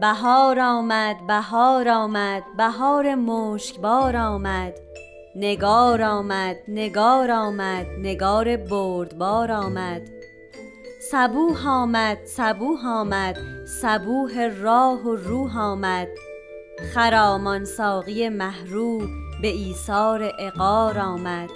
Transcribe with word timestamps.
بهار 0.00 0.60
آمد 0.60 1.26
بهار 1.26 1.88
آمد 1.88 2.42
بهار 2.56 3.14
مشکبار 3.14 4.16
آمد. 4.16 4.74
نگار 5.36 6.02
آمد 6.02 6.56
نگار 6.68 7.30
آمد 7.30 7.86
نگار 7.98 8.56
بردبار 8.56 9.52
آمد. 9.52 10.02
صبوح 11.10 11.68
آمد 11.68 12.18
صبوح 12.24 12.86
آمد 12.86 13.36
صبوح 13.82 14.46
راه 14.60 15.02
و 15.02 15.16
روح 15.16 15.58
آمد. 15.58 16.08
خرامان 16.94 17.64
ساقی 17.64 18.28
محرو 18.28 18.98
به 19.42 19.48
ایثار 19.48 20.32
اقار 20.38 20.98
آمد. 20.98 21.50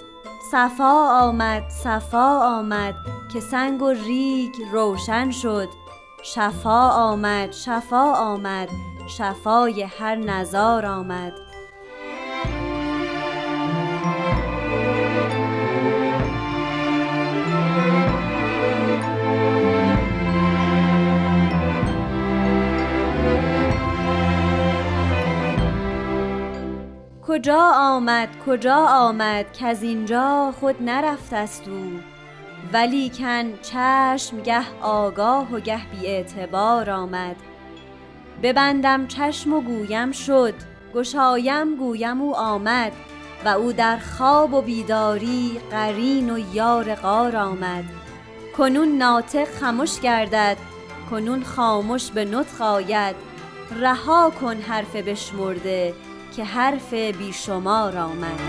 صفا 0.51 1.21
آمد 1.21 1.63
صفا 1.69 2.57
آمد 2.57 2.95
که 3.33 3.39
سنگ 3.39 3.81
و 3.81 3.89
ریگ 3.89 4.53
روشن 4.71 5.31
شد. 5.31 5.82
شفا 6.25 6.89
آمد 6.89 7.51
شفا 7.51 8.13
آمد 8.13 8.69
شفای 9.07 9.83
هر 9.83 10.15
نزار 10.15 10.85
آمد. 10.85 11.33
کجا 27.27 27.71
آمد 27.75 28.29
کجا 28.45 28.85
آمد 28.89 29.53
که 29.53 29.65
از 29.65 29.83
اینجا 29.83 30.53
خود 30.59 30.75
نرفت 30.83 31.33
است 31.33 31.67
او 31.67 32.12
ولیکن 32.73 33.53
چشم 33.61 34.41
گه 34.41 34.81
آگاه 34.81 35.53
و 35.53 35.59
گه 35.59 35.81
بی 35.87 36.07
اعتبار 36.07 36.89
آمد. 36.89 37.35
ببندم 38.43 39.07
چشم 39.07 39.53
و 39.53 39.61
گویم 39.61 40.11
شد 40.11 40.53
گشایم 40.93 41.75
گویم 41.75 42.21
او 42.21 42.35
آمد 42.35 42.91
و 43.45 43.47
او 43.47 43.73
در 43.73 43.97
خواب 43.97 44.53
و 44.53 44.61
بیداری 44.61 45.59
قرین 45.71 46.29
و 46.29 46.39
یار 46.53 46.95
غار 46.95 47.35
آمد. 47.35 47.83
کنون 48.57 48.97
ناطق 48.97 49.45
خموش 49.45 49.99
گردد 49.99 50.57
کنون 51.09 51.43
خاموش 51.43 52.11
به 52.11 52.25
نطق 52.25 52.61
آید. 52.61 53.15
رها 53.79 54.31
کن 54.41 54.55
حرف 54.57 54.95
بشمرده 54.95 55.93
که 56.35 56.43
حرف 56.43 56.93
بیشمار 56.93 57.97
آمد. 57.97 58.39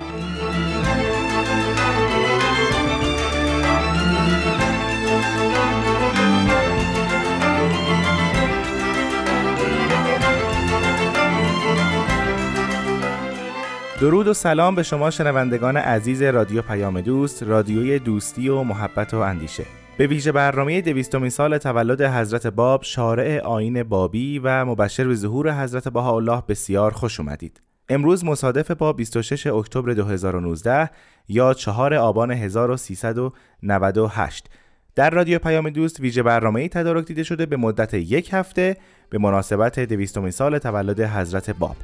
درود 14.04 14.28
و 14.28 14.34
سلام 14.34 14.75
به 14.75 14.82
شما 14.82 15.10
شنوندگان 15.10 15.76
عزیز 15.76 16.22
رادیو 16.22 16.62
پیام 16.62 17.00
دوست 17.00 17.42
رادیوی 17.42 17.98
دوستی 17.98 18.48
و 18.48 18.62
محبت 18.62 19.15
و 19.15 19.19
اندیشه. 19.19 19.65
به 19.98 20.06
ویژه 20.06 20.32
برنامه 20.32 20.81
دویستمین 20.81 21.31
سال 21.31 21.59
تولد 21.59 22.03
حضرت 22.03 22.47
باب 22.47 22.82
شارع 22.82 23.41
آین 23.41 23.82
بابی 23.82 24.38
و 24.38 24.64
مبشر 24.64 25.04
به 25.04 25.14
ظهور 25.14 25.62
حضرت 25.62 25.88
بهاءالله 25.88 26.43
بسیار 26.48 26.91
خوش 26.91 27.20
اومدید. 27.20 27.60
امروز 27.88 28.25
مصادف 28.25 28.70
با 28.70 28.93
26 28.93 29.47
اکتبر 29.47 29.93
2019 29.93 30.91
یا 31.28 31.54
4 31.54 31.94
آبان 31.94 32.31
1398 32.31 34.50
در 34.94 35.10
رادیو 35.10 35.38
پیام 35.38 35.70
دوست 35.70 36.00
ویژه 36.00 36.22
برنامه 36.22 36.69
تدارک 36.69 37.06
دیده 37.06 37.22
شده 37.22 37.47
به 37.47 37.56
مدت 37.56 37.94
یک 37.94 38.31
هفته 38.32 38.76
به 39.10 39.19
مناسبت 39.19 39.81
دویستمین 39.81 40.31
سال 40.31 40.59
تولد 40.59 41.00
حضرت 41.00 41.50
باب. 41.50 41.76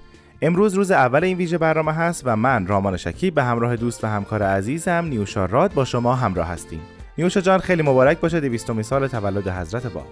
امروز 0.42 0.74
روز 0.74 0.90
اول 0.90 1.24
این 1.24 1.36
ویژه 1.36 1.58
برنامه 1.58 1.92
هست 1.92 2.22
و 2.24 2.36
من 2.36 2.66
رامان 2.66 2.96
شکیب 2.96 3.34
به 3.34 3.42
همراه 3.42 3.76
دوست 3.76 4.04
و 4.04 4.06
همکار 4.06 4.42
عزیزم 4.42 5.04
نیوشا 5.04 5.44
راد 5.44 5.74
با 5.74 5.84
شما 5.84 6.14
همراه 6.14 6.48
هستیم. 6.48 6.80
نیوشا 7.18 7.40
جان 7.40 7.58
خیلی 7.58 7.82
مبارک 7.82 8.20
باشه 8.20 8.40
دویستمین 8.40 8.82
سال 8.82 9.08
تولد 9.08 9.48
حضرت 9.48 9.86
با. 9.86 10.02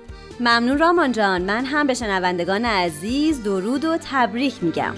ممنون 0.40 0.78
رامان 0.78 1.12
جان. 1.12 1.42
من 1.42 1.64
هم 1.64 1.86
به 1.86 1.94
شنوندگان 1.94 2.64
عزیز 2.64 3.42
درود 3.42 3.84
و 3.84 3.98
تبریک 4.10 4.64
میگم. 4.64 4.94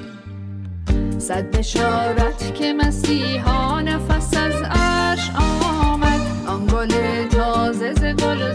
صد 1.18 1.56
بشارت 1.56 2.54
که 2.54 2.72
مسیحا 2.72 3.80
نفس 3.80 4.36
از 4.36 4.62
عرش 4.70 5.30
آمد. 5.34 6.20
آن 6.46 6.66
گل 6.66 6.88
تازه 7.28 7.94
ز 7.94 8.04
گلزار 8.04 8.49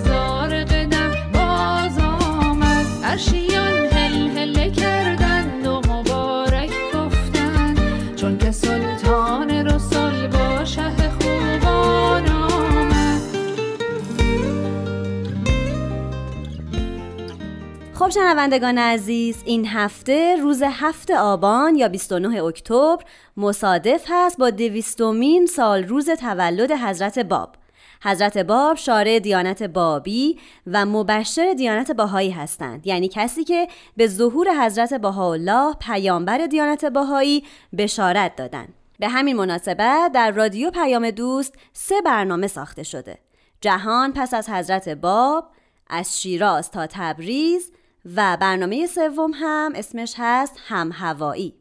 خب 17.96 18.10
شنوندگان 18.10 18.78
عزیز 18.78 19.44
این 19.46 19.68
هفته 19.68 20.36
روز 20.36 20.64
هفت 20.64 21.12
آبان 21.12 21.76
یا 21.76 21.88
29 21.88 22.44
اکتبر 22.44 23.04
مصادف 23.38 24.06
هست 24.10 24.38
با 24.38 24.50
دویستمین 24.50 25.46
سال 25.46 25.84
روز 25.84 26.10
تولد 26.10 26.72
حضرت 26.72 27.20
باب. 27.20 27.56
حضرت 28.04 28.38
باب 28.38 28.78
شارع 28.78 29.20
دیانت 29.20 29.64
بابی 29.64 30.40
و 30.68 30.86
مبشر 30.86 31.54
دیانت 31.54 31.92
باهایی 31.92 32.32
هستند. 32.32 32.88
یعنی 32.88 33.08
کسی 33.08 33.44
که 33.44 33.68
به 33.98 34.08
ظهور 34.08 34.66
حضرت 34.66 34.94
بهاءالله 34.94 35.74
پیامبر 35.74 36.38
دیانت 36.38 36.86
باهایی 36.86 37.44
بشارت 37.78 38.36
دادند 38.36 38.74
به 39.00 39.08
همین 39.08 39.36
مناسبت 39.36 40.12
در 40.12 40.32
رادیو 40.32 40.72
پیام 40.72 41.12
دوست 41.12 41.54
سه 41.74 42.02
برنامه 42.02 42.48
ساخته 42.48 42.84
شده. 42.84 43.18
جهان 43.62 44.14
پس 44.14 44.34
از 44.34 44.50
حضرت 44.50 44.90
باب 44.90 45.48
از 45.90 46.22
شیراز 46.22 46.72
تا 46.72 46.88
تبریز 46.88 47.72
و 48.06 48.38
برنامه 48.42 48.88
سوم 48.88 49.32
هم 49.34 49.72
اسمش 49.76 50.16
هست 50.18 50.60
هم 50.68 50.92
هوایی 50.94 51.56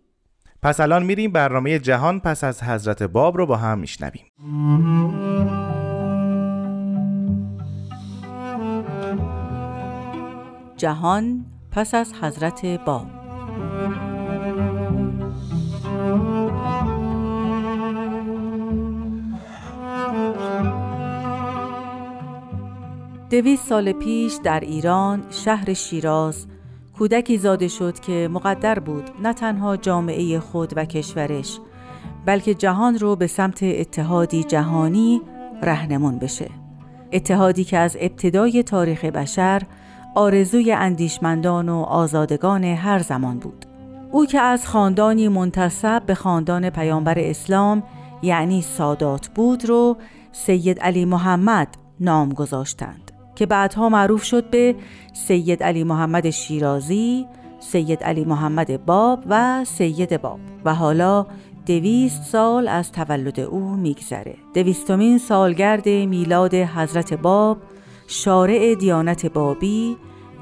پس 0.63 0.81
الان 0.81 1.03
میریم 1.03 1.33
برنامه 1.33 1.79
جهان 1.79 2.21
پس 2.21 2.45
از 2.45 2.63
حضرت 2.63 3.03
باب 3.03 3.37
رو 3.37 3.47
با 3.47 3.57
هم 3.57 3.79
میشنویم. 3.79 4.25
جهان 10.77 11.45
پس 11.71 11.95
از 11.95 12.15
حضرت 12.15 12.67
باب. 12.67 13.14
دویست 23.35 23.69
سال 23.69 23.93
پیش 23.93 24.35
در 24.45 24.61
ایران 24.61 25.23
شهر 25.31 25.73
شیراز 25.73 26.47
کودکی 26.99 27.39
زاده 27.39 27.69
شد 27.69 28.01
که 28.01 28.29
مقدر 28.33 28.79
بود 28.79 29.11
نه 29.23 29.33
تنها 29.33 29.77
جامعه 29.77 30.41
خود 30.41 30.73
و 30.77 30.85
کشورش 30.85 31.61
بلکه 32.27 32.55
جهان 32.55 32.99
رو 32.99 33.17
به 33.17 33.27
سمت 33.27 33.63
اتحادی 33.63 34.45
جهانی 34.45 35.21
رهنمون 35.63 36.19
بشه 36.19 36.51
اتحادی 37.13 37.65
که 37.65 37.79
از 37.79 37.97
ابتدای 38.01 38.63
تاریخ 38.63 39.05
بشر 39.05 39.63
آرزوی 40.15 40.73
اندیشمندان 40.73 41.69
و 41.69 41.77
آزادگان 41.77 42.65
هر 42.65 42.99
زمان 42.99 43.39
بود. 43.39 43.67
او 44.11 44.27
که 44.27 44.41
از 44.41 44.67
خاندانی 44.67 45.29
منتصب 45.29 46.03
به 46.07 46.15
خاندان 46.15 46.71
پیامبر 46.71 47.19
اسلام 47.19 47.83
یعنی 48.23 48.63
سادات 48.63 49.29
بود 49.29 49.65
رو 49.65 49.97
سید 50.33 50.81
علی 50.81 51.05
محمد 51.05 51.69
نام 52.01 52.33
گذاشتند 52.33 53.04
که 53.35 53.47
بعدها 53.47 53.89
معروف 53.89 54.23
شد 54.23 54.51
به 54.51 54.75
سید 55.13 55.63
علی 55.63 55.85
محمد 55.85 56.31
شیرازی، 56.31 57.27
سید 57.61 58.03
علی 58.03 58.25
محمد 58.25 58.85
باب 58.87 59.25
و 59.29 59.65
سید 59.65 60.21
باب 60.21 60.41
و 60.65 60.75
حالا 60.75 61.27
دویست 61.67 62.23
سال 62.23 62.69
از 62.69 62.93
تولد 62.93 63.41
او 63.41 63.77
میگذره. 63.77 64.37
دویستمین 64.55 65.19
سالگرد 65.19 65.89
میلاد 65.89 66.55
حضرت 66.55 67.15
باب 67.15 67.59
شارع 68.07 68.75
دیانت 68.75 69.27
بابی 69.27 69.97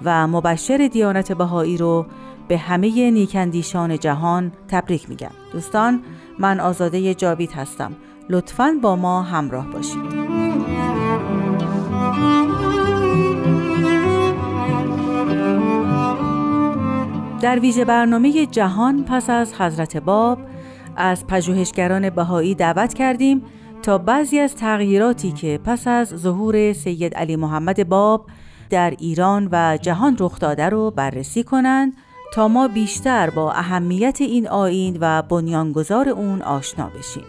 و 0.04 0.26
مبشر 0.26 0.88
دیانت 0.92 1.32
بهایی 1.32 1.76
رو 1.76 2.06
به 2.48 2.58
همه 2.58 3.10
نیکندیشان 3.10 3.98
جهان 3.98 4.52
تبریک 4.68 5.08
میگم. 5.08 5.30
دوستان 5.52 6.02
من 6.38 6.60
آزاده 6.60 7.14
جاوید 7.14 7.52
هستم. 7.52 7.92
لطفا 8.30 8.78
با 8.82 8.96
ما 8.96 9.22
همراه 9.22 9.66
باشید. 9.66 10.02
در 17.42 17.58
ویژه 17.58 17.84
برنامه 17.84 18.46
جهان 18.46 19.04
پس 19.04 19.30
از 19.30 19.54
حضرت 19.54 19.96
باب 19.96 20.38
از 20.96 21.26
پژوهشگران 21.26 22.10
بهایی 22.10 22.54
دعوت 22.54 22.94
کردیم 22.94 23.42
تا 23.82 23.98
بعضی 23.98 24.38
از 24.38 24.54
تغییراتی 24.54 25.32
که 25.32 25.60
پس 25.64 25.86
از 25.86 26.08
ظهور 26.08 26.72
سید 26.72 27.14
علی 27.14 27.36
محمد 27.36 27.88
باب 27.88 28.26
در 28.70 28.94
ایران 28.98 29.48
و 29.52 29.78
جهان 29.82 30.16
رخ 30.20 30.38
داده 30.38 30.68
رو 30.68 30.90
بررسی 30.90 31.42
کنند 31.42 31.92
تا 32.34 32.48
ما 32.48 32.68
بیشتر 32.68 33.30
با 33.30 33.52
اهمیت 33.52 34.20
این 34.20 34.48
آین 34.48 34.98
و 35.00 35.22
بنیانگذار 35.22 36.08
اون 36.08 36.42
آشنا 36.42 36.90
بشیم. 36.98 37.24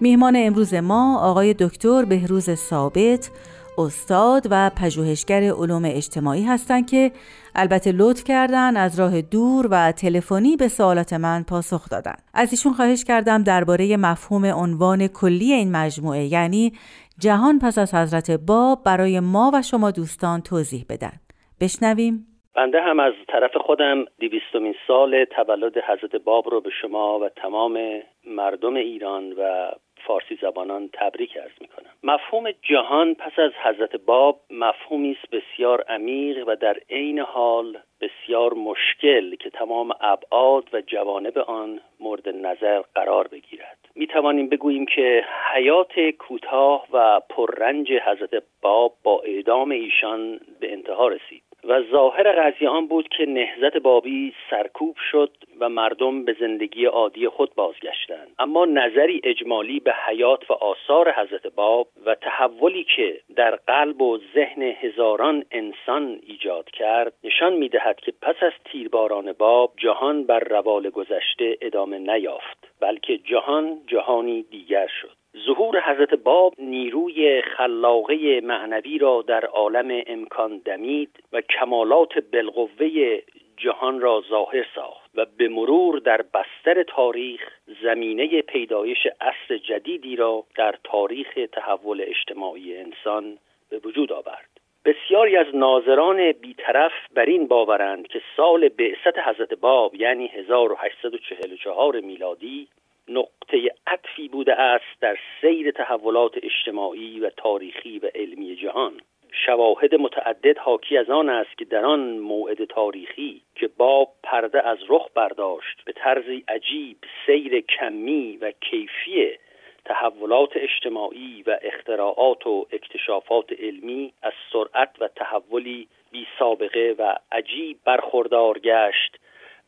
میهمان 0.00 0.34
امروز 0.36 0.74
ما 0.74 1.18
آقای 1.18 1.54
دکتر 1.54 2.04
بهروز 2.04 2.54
ثابت 2.54 3.30
استاد 3.78 4.42
و 4.50 4.70
پژوهشگر 4.82 5.42
علوم 5.42 5.82
اجتماعی 5.84 6.44
هستند 6.44 6.90
که 6.90 7.10
البته 7.54 7.92
لطف 7.92 8.24
کردن 8.24 8.76
از 8.76 9.00
راه 9.00 9.22
دور 9.22 9.68
و 9.70 9.92
تلفنی 9.92 10.56
به 10.56 10.68
سوالات 10.68 11.12
من 11.12 11.44
پاسخ 11.50 11.88
دادن. 11.90 12.16
از 12.34 12.52
ایشون 12.52 12.72
خواهش 12.72 13.04
کردم 13.04 13.42
درباره 13.42 13.96
مفهوم 13.96 14.44
عنوان 14.44 15.06
کلی 15.06 15.52
این 15.52 15.72
مجموعه 15.72 16.24
یعنی 16.24 16.72
جهان 17.18 17.58
پس 17.58 17.78
از 17.78 17.94
حضرت 17.94 18.30
باب 18.30 18.78
برای 18.84 19.20
ما 19.20 19.50
و 19.54 19.62
شما 19.62 19.90
دوستان 19.90 20.40
توضیح 20.40 20.84
بدن. 20.90 21.12
بشنویم 21.60 22.26
بنده 22.56 22.80
هم 22.80 23.00
از 23.00 23.12
طرف 23.28 23.56
خودم 23.56 24.04
دیویستمین 24.18 24.74
سال 24.86 25.24
تولد 25.24 25.78
حضرت 25.78 26.16
باب 26.16 26.48
رو 26.50 26.60
به 26.60 26.70
شما 26.82 27.18
و 27.18 27.28
تمام 27.28 27.78
مردم 28.26 28.74
ایران 28.74 29.32
و 29.32 29.70
فارسی 30.08 30.38
زبانان 30.42 30.90
تبریک 30.92 31.36
ارز 31.36 31.52
می 31.60 31.68
کنم 31.68 31.90
مفهوم 32.02 32.50
جهان 32.62 33.14
پس 33.14 33.38
از 33.38 33.52
حضرت 33.62 33.96
باب 33.96 34.40
مفهومی 34.50 35.16
است 35.20 35.30
بسیار 35.30 35.84
عمیق 35.88 36.44
و 36.48 36.56
در 36.56 36.76
عین 36.90 37.18
حال 37.18 37.78
بسیار 38.00 38.54
مشکل 38.54 39.34
که 39.34 39.50
تمام 39.50 39.92
ابعاد 40.00 40.64
و 40.72 40.80
جوانب 40.80 41.38
آن 41.38 41.80
مورد 42.00 42.28
نظر 42.28 42.82
قرار 42.94 43.28
بگیرد. 43.28 43.78
می 43.94 44.06
توانیم 44.06 44.48
بگوییم 44.48 44.86
که 44.86 45.24
حیات 45.54 46.00
کوتاه 46.18 46.86
و 46.92 47.20
پررنج 47.30 47.92
حضرت 47.92 48.42
باب 48.62 48.94
با 49.02 49.20
اعدام 49.20 49.70
ایشان 49.70 50.40
به 50.60 50.72
انتها 50.72 51.08
رسید. 51.08 51.42
و 51.64 51.82
ظاهر 51.82 52.32
قضیه 52.32 52.68
آن 52.68 52.86
بود 52.86 53.08
که 53.08 53.26
نهزت 53.26 53.76
بابی 53.76 54.34
سرکوب 54.50 54.96
شد 55.10 55.30
و 55.60 55.68
مردم 55.68 56.24
به 56.24 56.36
زندگی 56.40 56.84
عادی 56.84 57.28
خود 57.28 57.54
بازگشتند. 57.54 58.34
اما 58.38 58.64
نظری 58.64 59.20
اجمالی 59.24 59.80
به 59.80 59.94
حیات 60.06 60.50
و 60.50 60.54
آثار 60.54 61.12
حضرت 61.12 61.46
باب 61.46 61.88
و 62.06 62.14
تحولی 62.14 62.86
که 62.96 63.20
در 63.36 63.56
قلب 63.66 64.02
و 64.02 64.18
ذهن 64.34 64.62
هزاران 64.62 65.44
انسان 65.50 66.20
ایجاد 66.26 66.70
کرد 66.70 67.12
نشان 67.24 67.52
می‌دهد 67.52 68.00
که 68.00 68.12
پس 68.22 68.36
از 68.40 68.52
تیرباران 68.64 69.32
باب 69.32 69.72
جهان 69.76 70.24
بر 70.24 70.40
روال 70.40 70.90
گذشته 70.90 71.58
ادامه 71.60 71.98
نیافت 71.98 72.68
بلکه 72.80 73.18
جهان 73.18 73.78
جهانی 73.86 74.42
دیگر 74.42 74.86
شد. 74.86 75.18
ظهور 75.46 75.80
حضرت 75.80 76.14
باب 76.14 76.54
نیروی 76.58 77.42
خلاقه 77.42 78.40
معنوی 78.40 78.98
را 78.98 79.24
در 79.26 79.44
عالم 79.44 80.02
امکان 80.06 80.58
دمید 80.58 81.10
و 81.32 81.40
کمالات 81.40 82.18
بالقوه 82.32 83.18
جهان 83.56 84.00
را 84.00 84.22
ظاهر 84.30 84.66
ساخت 84.74 85.10
و 85.14 85.26
به 85.36 85.48
مرور 85.48 85.98
در 85.98 86.22
بستر 86.22 86.82
تاریخ 86.82 87.40
زمینه 87.82 88.42
پیدایش 88.42 89.06
عصر 89.20 89.56
جدیدی 89.56 90.16
را 90.16 90.44
در 90.56 90.74
تاریخ 90.84 91.38
تحول 91.52 92.04
اجتماعی 92.06 92.76
انسان 92.76 93.38
به 93.70 93.78
وجود 93.84 94.12
آورد. 94.12 94.48
بسیاری 94.84 95.36
از 95.36 95.46
ناظران 95.54 96.32
بیطرف 96.32 96.92
بر 97.14 97.24
این 97.24 97.46
باورند 97.46 98.06
که 98.06 98.22
سال 98.36 98.68
بعثت 98.68 99.18
حضرت 99.18 99.54
باب 99.54 99.94
یعنی 99.94 100.26
1844 100.26 102.00
میلادی 102.00 102.68
نقطه 103.08 103.74
عطفی 103.86 104.28
بوده 104.28 104.54
است 104.54 105.00
در 105.00 105.18
سیر 105.40 105.70
تحولات 105.70 106.32
اجتماعی 106.42 107.20
و 107.20 107.30
تاریخی 107.30 107.98
و 107.98 108.10
علمی 108.14 108.56
جهان. 108.56 109.00
شواهد 109.32 109.94
متعدد 109.94 110.58
حاکی 110.58 110.98
از 110.98 111.10
آن 111.10 111.28
است 111.28 111.58
که 111.58 111.64
در 111.64 111.84
آن 111.84 112.18
موعد 112.18 112.64
تاریخی 112.64 113.42
که 113.54 113.68
باب 113.68 114.08
پرده 114.22 114.66
از 114.66 114.78
رخ 114.88 115.08
برداشت 115.14 115.84
به 115.84 115.92
طرزی 115.92 116.44
عجیب 116.48 116.96
سیر 117.26 117.60
کمی 117.60 118.36
و 118.36 118.52
کیفی 118.60 119.38
تحولات 119.84 120.50
اجتماعی 120.54 121.42
و 121.46 121.58
اختراعات 121.62 122.46
و 122.46 122.66
اکتشافات 122.72 123.52
علمی 123.52 124.12
از 124.22 124.32
سرعت 124.52 124.90
و 125.00 125.08
تحولی 125.08 125.88
بی 126.12 126.26
سابقه 126.38 126.94
و 126.98 127.14
عجیب 127.32 127.78
برخوردار 127.84 128.58
گشت 128.58 129.16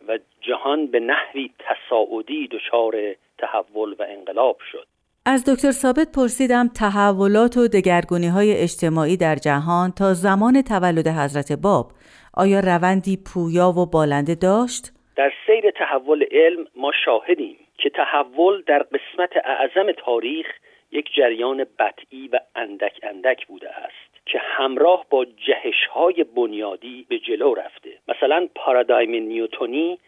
و 0.08 0.19
جهان 0.40 0.86
به 0.86 1.00
نحوی 1.00 1.50
تصاعدی 1.58 2.48
دچار 2.48 3.14
تحول 3.40 3.92
و 3.98 4.02
انقلاب 4.08 4.56
شد 4.72 4.87
از 5.26 5.44
دکتر 5.50 5.70
ثابت 5.70 6.08
پرسیدم 6.16 6.69
تحولات 6.81 7.56
و 7.56 7.69
دگرگونی 7.69 8.28
های 8.28 8.52
اجتماعی 8.62 9.16
در 9.16 9.34
جهان 9.34 9.90
تا 9.98 10.14
زمان 10.14 10.62
تولد 10.62 11.08
حضرت 11.08 11.52
باب 11.52 11.87
آیا 12.34 12.60
روندی 12.60 13.19
پویا 13.26 13.69
و 13.69 13.87
بالنده 13.87 14.34
داشت؟ 14.34 14.84
در 15.16 15.32
سیر 15.46 15.70
تحول 15.70 16.24
علم 16.31 16.67
ما 16.76 16.93
شاهدیم 17.05 17.56
که 17.79 17.91
تحول 17.91 18.62
در 18.67 18.79
قسمت 18.79 19.31
اعظم 19.44 19.93
تاریخ 19.93 20.46
یک 20.93 21.08
جریان 21.17 21.65
بطعی 21.79 22.29
و 22.32 22.41
اندک 22.55 23.00
اندک 23.03 23.46
بوده 23.46 23.69
است 23.69 24.26
که 24.26 24.38
همراه 24.38 25.06
با 25.10 25.24
جهش 25.24 25.86
های 25.93 26.24
بنیادی 26.36 27.06
به 27.08 27.19
جلو 27.19 27.55
رفته 27.55 27.91
مثلا 28.08 28.48
پارادایم 28.55 29.10
نیوتونی 29.10 29.98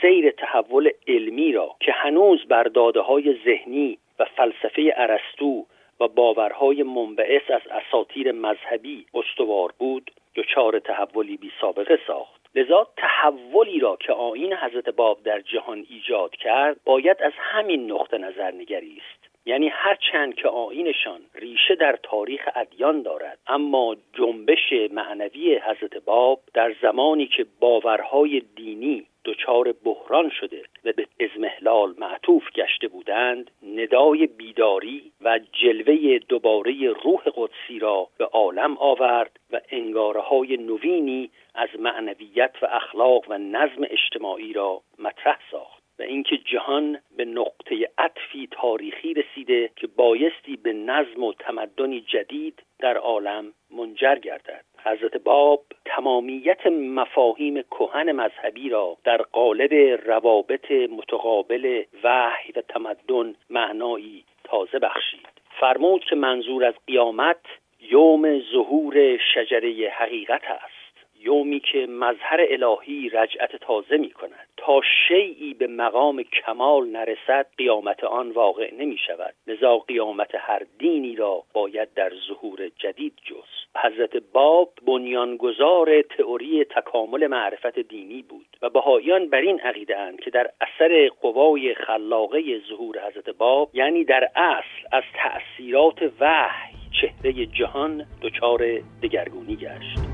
سیر 0.00 0.30
تحول 0.30 0.90
علمی 1.08 1.52
را 1.52 1.76
که 1.80 1.92
هنوز 1.92 2.44
بر 2.48 2.62
داده 2.62 3.00
های 3.00 3.36
ذهنی 3.44 3.98
و 4.18 4.24
فلسفه 4.24 4.92
ارسطو 4.96 5.66
و 6.00 6.08
باورهای 6.08 6.82
منبعث 6.82 7.50
از 7.50 7.60
اساطیر 7.70 8.32
مذهبی 8.32 9.06
استوار 9.14 9.72
بود 9.78 10.10
دچار 10.36 10.78
تحولی 10.78 11.36
بی 11.36 11.52
سابقه 11.60 11.98
ساخت. 12.06 12.38
لذا 12.54 12.86
تحولی 12.96 13.78
را 13.78 13.96
که 13.96 14.12
آین 14.12 14.54
حضرت 14.54 14.88
باب 14.88 15.22
در 15.22 15.40
جهان 15.40 15.86
ایجاد 15.90 16.30
کرد 16.30 16.76
باید 16.84 17.22
از 17.22 17.32
همین 17.36 17.92
نقطه 17.92 18.18
نظر 18.18 18.50
نگریست 18.50 19.28
یعنی 19.46 19.68
هرچند 19.68 20.34
که 20.34 20.48
آینشان 20.48 21.20
ریشه 21.34 21.74
در 21.74 21.98
تاریخ 22.02 22.48
ادیان 22.54 23.02
دارد 23.02 23.38
اما 23.46 23.96
جنبش 24.12 24.72
معنوی 24.90 25.58
حضرت 25.58 25.96
باب 26.04 26.40
در 26.54 26.74
زمانی 26.82 27.26
که 27.26 27.46
باورهای 27.60 28.42
دینی 28.56 29.06
دچار 29.28 29.72
بحران 29.72 30.30
شده 30.30 30.62
و 30.84 30.92
به 30.92 31.06
ازمهلال 31.20 31.94
معطوف 31.98 32.52
گشته 32.52 32.88
بودند 32.88 33.50
ندای 33.76 34.26
بیداری 34.26 35.12
و 35.20 35.40
جلوه 35.52 36.18
دوباره 36.18 36.72
روح 37.04 37.22
قدسی 37.34 37.78
را 37.78 38.08
به 38.18 38.24
عالم 38.24 38.76
آورد 38.78 39.40
و 39.52 39.60
انگاره 39.70 40.20
های 40.20 40.56
نوینی 40.56 41.30
از 41.54 41.68
معنویت 41.78 42.54
و 42.62 42.66
اخلاق 42.66 43.24
و 43.28 43.38
نظم 43.38 43.86
اجتماعی 43.90 44.52
را 44.52 44.80
مطرح 44.98 45.38
ساخت 45.50 45.82
و 45.98 46.02
اینکه 46.02 46.36
جهان 46.36 46.98
به 47.16 47.24
نقطه 47.24 47.90
عطفی 47.98 48.48
تاریخی 48.50 49.14
رسیده 49.14 49.70
که 49.76 49.86
بایستی 49.86 50.56
به 50.56 50.72
نظم 50.72 51.24
و 51.24 51.32
تمدنی 51.32 52.00
جدید 52.00 52.62
در 52.78 52.96
عالم 52.96 53.52
منجر 53.70 54.14
گردد. 54.14 54.64
حضرت 54.84 55.16
باب 55.16 55.62
تمامیت 55.84 56.66
مفاهیم 56.66 57.62
کهن 57.62 58.12
مذهبی 58.12 58.68
را 58.68 58.96
در 59.04 59.16
قالب 59.16 59.74
روابط 60.06 60.70
متقابل 60.70 61.82
وحی 62.04 62.52
و 62.56 62.60
تمدن 62.68 63.34
معنایی 63.50 64.24
تازه 64.44 64.78
بخشید. 64.78 65.28
فرمود 65.60 66.04
که 66.04 66.16
منظور 66.16 66.64
از 66.64 66.74
قیامت 66.86 67.40
یوم 67.80 68.40
ظهور 68.40 69.16
شجره 69.34 69.92
حقیقت 69.98 70.42
است. 70.44 70.77
یومی 71.20 71.60
که 71.60 71.86
مظهر 71.86 72.46
الهی 72.50 73.08
رجعت 73.08 73.56
تازه 73.56 73.96
می 73.96 74.10
کند 74.10 74.48
تا 74.56 74.80
شیعی 75.08 75.54
به 75.54 75.66
مقام 75.66 76.22
کمال 76.22 76.86
نرسد 76.86 77.46
قیامت 77.58 78.04
آن 78.04 78.30
واقع 78.30 78.74
نمی 78.74 78.98
شود 79.06 79.34
لذا 79.46 79.78
قیامت 79.78 80.30
هر 80.34 80.62
دینی 80.78 81.16
را 81.16 81.42
باید 81.52 81.94
در 81.94 82.12
ظهور 82.28 82.68
جدید 82.78 83.12
جز 83.24 83.58
حضرت 83.84 84.16
باب 84.32 84.72
بنیانگذار 84.86 86.02
تئوری 86.02 86.64
تکامل 86.64 87.26
معرفت 87.26 87.78
دینی 87.78 88.22
بود 88.22 88.46
و 88.62 88.70
بهاییان 88.70 89.28
بر 89.28 89.40
این 89.40 89.60
عقیده 89.60 89.98
اند 89.98 90.20
که 90.20 90.30
در 90.30 90.50
اثر 90.60 91.08
قوای 91.20 91.74
خلاقه 91.74 92.60
ظهور 92.68 92.96
حضرت 93.08 93.30
باب 93.30 93.70
یعنی 93.72 94.04
در 94.04 94.30
اصل 94.36 94.86
از 94.92 95.04
تأثیرات 95.14 96.12
وحی 96.20 96.78
چهره 97.00 97.46
جهان 97.46 98.06
دچار 98.22 98.80
دگرگونی 99.02 99.56
گشت. 99.56 100.07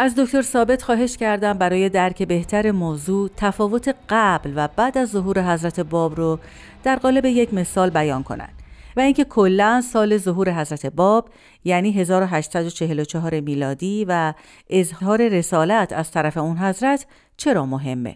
از 0.00 0.20
دکتر 0.20 0.42
ثابت 0.42 0.82
خواهش 0.82 1.16
کردم 1.16 1.58
برای 1.58 1.88
درک 1.88 2.22
بهتر 2.22 2.70
موضوع 2.70 3.28
تفاوت 3.36 3.94
قبل 4.10 4.52
و 4.56 4.68
بعد 4.76 4.98
از 4.98 5.10
ظهور 5.10 5.38
حضرت 5.52 5.80
باب 5.80 6.14
رو 6.16 6.38
در 6.84 6.96
قالب 6.96 7.24
یک 7.24 7.54
مثال 7.54 7.90
بیان 7.90 8.22
کنند 8.22 8.62
و 8.96 9.00
اینکه 9.00 9.24
کلا 9.24 9.80
سال 9.80 10.16
ظهور 10.16 10.50
حضرت 10.50 10.92
باب 10.96 11.24
یعنی 11.64 11.92
1844 11.92 13.40
میلادی 13.40 14.06
و 14.08 14.32
اظهار 14.70 15.28
رسالت 15.28 15.92
از 15.92 16.12
طرف 16.12 16.36
اون 16.36 16.56
حضرت 16.56 17.06
چرا 17.36 17.66
مهمه؟ 17.66 18.14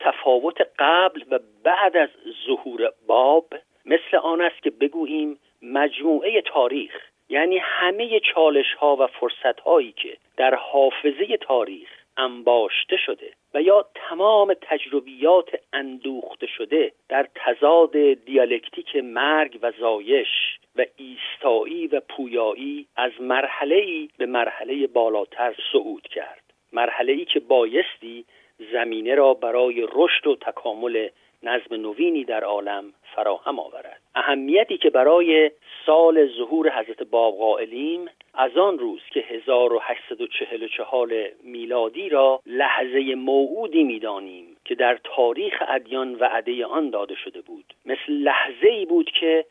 تفاوت 0.00 0.56
قبل 0.78 1.20
و 1.30 1.38
بعد 1.64 1.96
از 1.96 2.08
ظهور 2.46 2.80
باب 3.06 3.54
مثل 3.86 4.16
آن 4.22 4.40
است 4.40 4.62
که 4.62 4.70
بگوییم 4.70 5.38
مجموعه 5.62 6.42
تاریخ 6.54 7.09
یعنی 7.30 7.58
همه 7.58 8.20
چالش 8.20 8.74
ها 8.74 8.96
و 8.96 9.06
فرصت 9.06 9.60
هایی 9.60 9.92
که 9.92 10.16
در 10.36 10.54
حافظه 10.54 11.36
تاریخ 11.36 11.88
انباشته 12.16 12.96
شده 12.96 13.32
و 13.54 13.62
یا 13.62 13.86
تمام 13.94 14.54
تجربیات 14.62 15.48
اندوخته 15.72 16.46
شده 16.46 16.92
در 17.08 17.28
تضاد 17.34 17.96
دیالکتیک 18.12 18.96
مرگ 18.96 19.58
و 19.62 19.72
زایش 19.80 20.58
و 20.76 20.84
ایستایی 20.96 21.86
و 21.86 22.00
پویایی 22.00 22.86
از 22.96 23.12
مرحله 23.20 23.74
ای 23.74 24.08
به 24.18 24.26
مرحله 24.26 24.86
بالاتر 24.86 25.54
صعود 25.72 26.02
کرد. 26.02 26.42
مرحله 26.72 27.12
ای 27.12 27.24
که 27.24 27.40
بایستی 27.40 28.24
زمینه 28.72 29.14
را 29.14 29.34
برای 29.34 29.88
رشد 29.92 30.26
و 30.26 30.36
تکامل 30.36 31.08
نظم 31.42 31.74
نوینی 31.74 32.24
در 32.24 32.44
عالم 32.44 32.84
فراهم 33.14 33.58
آورد. 33.58 34.00
اهمیتی 34.14 34.78
که 34.78 34.90
برای 34.90 35.50
سال 35.86 36.26
ظهور 36.26 36.80
حضرت 36.80 37.02
باب 37.02 37.36
قائلیم 37.36 38.08
از 38.34 38.56
آن 38.56 38.78
روز 38.78 39.00
که 39.10 39.20
1844 39.20 41.08
میلادی 41.42 42.08
را 42.08 42.40
لحظه 42.46 43.14
موعودی 43.14 43.84
می‌دانیم 43.84 44.56
که 44.64 44.74
در 44.74 44.98
تاریخ 45.04 45.62
ادیان 45.68 46.14
وعده 46.14 46.66
آن 46.66 46.90
داده 46.90 47.14
شده 47.14 47.40
بود. 47.40 47.64
مثل 47.86 48.12
لحظه 48.12 48.68
ای 48.68 48.86
بود 48.86 49.10
که 49.20 49.44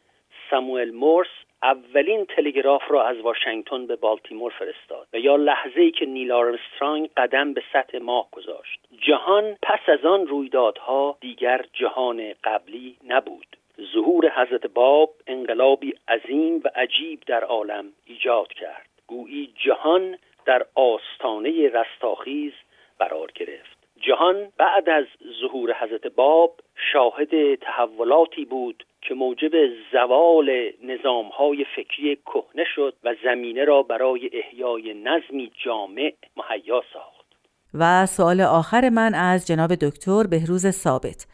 ساموئل 0.50 0.92
مورس 0.92 1.28
اولین 1.64 2.26
تلگراف 2.26 2.82
را 2.88 3.08
از 3.08 3.18
واشنگتن 3.18 3.88
به 3.88 3.96
بالتیمور 3.96 4.52
فرستاد 4.52 5.08
و 5.14 5.20
یا 5.20 5.36
لحظه 5.36 5.82
ای 5.82 5.92
که 5.92 6.06
نیل 6.06 6.32
آرمسترانگ 6.32 7.10
قدم 7.18 7.54
به 7.54 7.64
سطح 7.74 7.98
ماه 7.98 8.28
گذاشت. 8.32 8.80
جهان 9.02 9.58
پس 9.62 9.80
از 9.88 10.06
آن 10.06 10.28
رویدادها 10.28 11.18
دیگر 11.22 11.66
جهان 11.74 12.34
قبلی 12.44 12.96
نبود. 13.08 13.58
ظهور 13.94 14.32
حضرت 14.36 14.68
باب 14.68 15.10
انقلابی 15.28 15.94
عظیم 16.08 16.62
و 16.66 16.70
عجیب 16.76 17.20
در 17.28 17.44
عالم 17.44 17.86
ایجاد 18.06 18.48
کرد. 18.48 18.90
گویی 19.08 19.54
جهان 19.66 20.18
در 20.46 20.66
آستانه 20.76 21.70
رستاخیز 21.70 22.54
قرار 23.00 23.32
گرفت. 23.36 23.78
جهان 24.02 24.52
بعد 24.58 24.90
از 24.90 25.06
ظهور 25.42 25.74
حضرت 25.74 26.08
باب 26.08 26.56
شاهد 26.94 27.56
تحولاتی 27.56 28.46
بود 28.46 28.84
که 29.02 29.14
موجب 29.14 29.52
زوال 29.92 30.72
نظامهای 30.84 31.66
فکری 31.76 32.16
کهنه 32.16 32.64
شد 32.76 32.94
و 33.04 33.16
زمینه 33.24 33.66
را 33.66 33.84
برای 33.84 34.30
احیای 34.34 34.94
نظمی 34.94 35.52
جامع 35.66 36.14
مهیا 36.38 36.84
ساخت. 36.94 37.26
و 37.74 38.06
سوال 38.06 38.42
آخر 38.42 38.90
من 38.90 39.12
از 39.14 39.48
جناب 39.48 39.76
دکتر 39.76 40.24
بهروز 40.32 40.70
ثابت. 40.70 41.28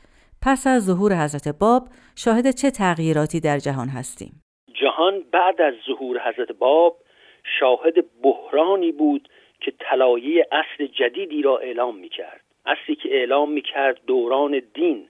پس 0.45 0.67
از 0.67 0.85
ظهور 0.85 1.23
حضرت 1.23 1.47
باب 1.59 1.83
شاهد 2.15 2.49
چه 2.49 2.71
تغییراتی 2.71 3.39
در 3.39 3.57
جهان 3.57 3.87
هستیم؟ 3.87 4.43
جهان 4.81 5.23
بعد 5.31 5.61
از 5.61 5.73
ظهور 5.87 6.19
حضرت 6.19 6.51
باب 6.51 6.97
شاهد 7.59 7.93
بحرانی 8.23 8.91
بود 8.91 9.29
که 9.61 9.73
طلایه 9.79 10.47
اصل 10.51 10.87
جدیدی 10.87 11.41
را 11.41 11.57
اعلام 11.57 11.97
می 11.97 12.09
کرد 12.09 12.41
اصلی 12.65 12.95
که 12.95 13.09
اعلام 13.11 13.51
می 13.51 13.61
کرد 13.61 13.99
دوران 14.07 14.61
دین 14.73 15.09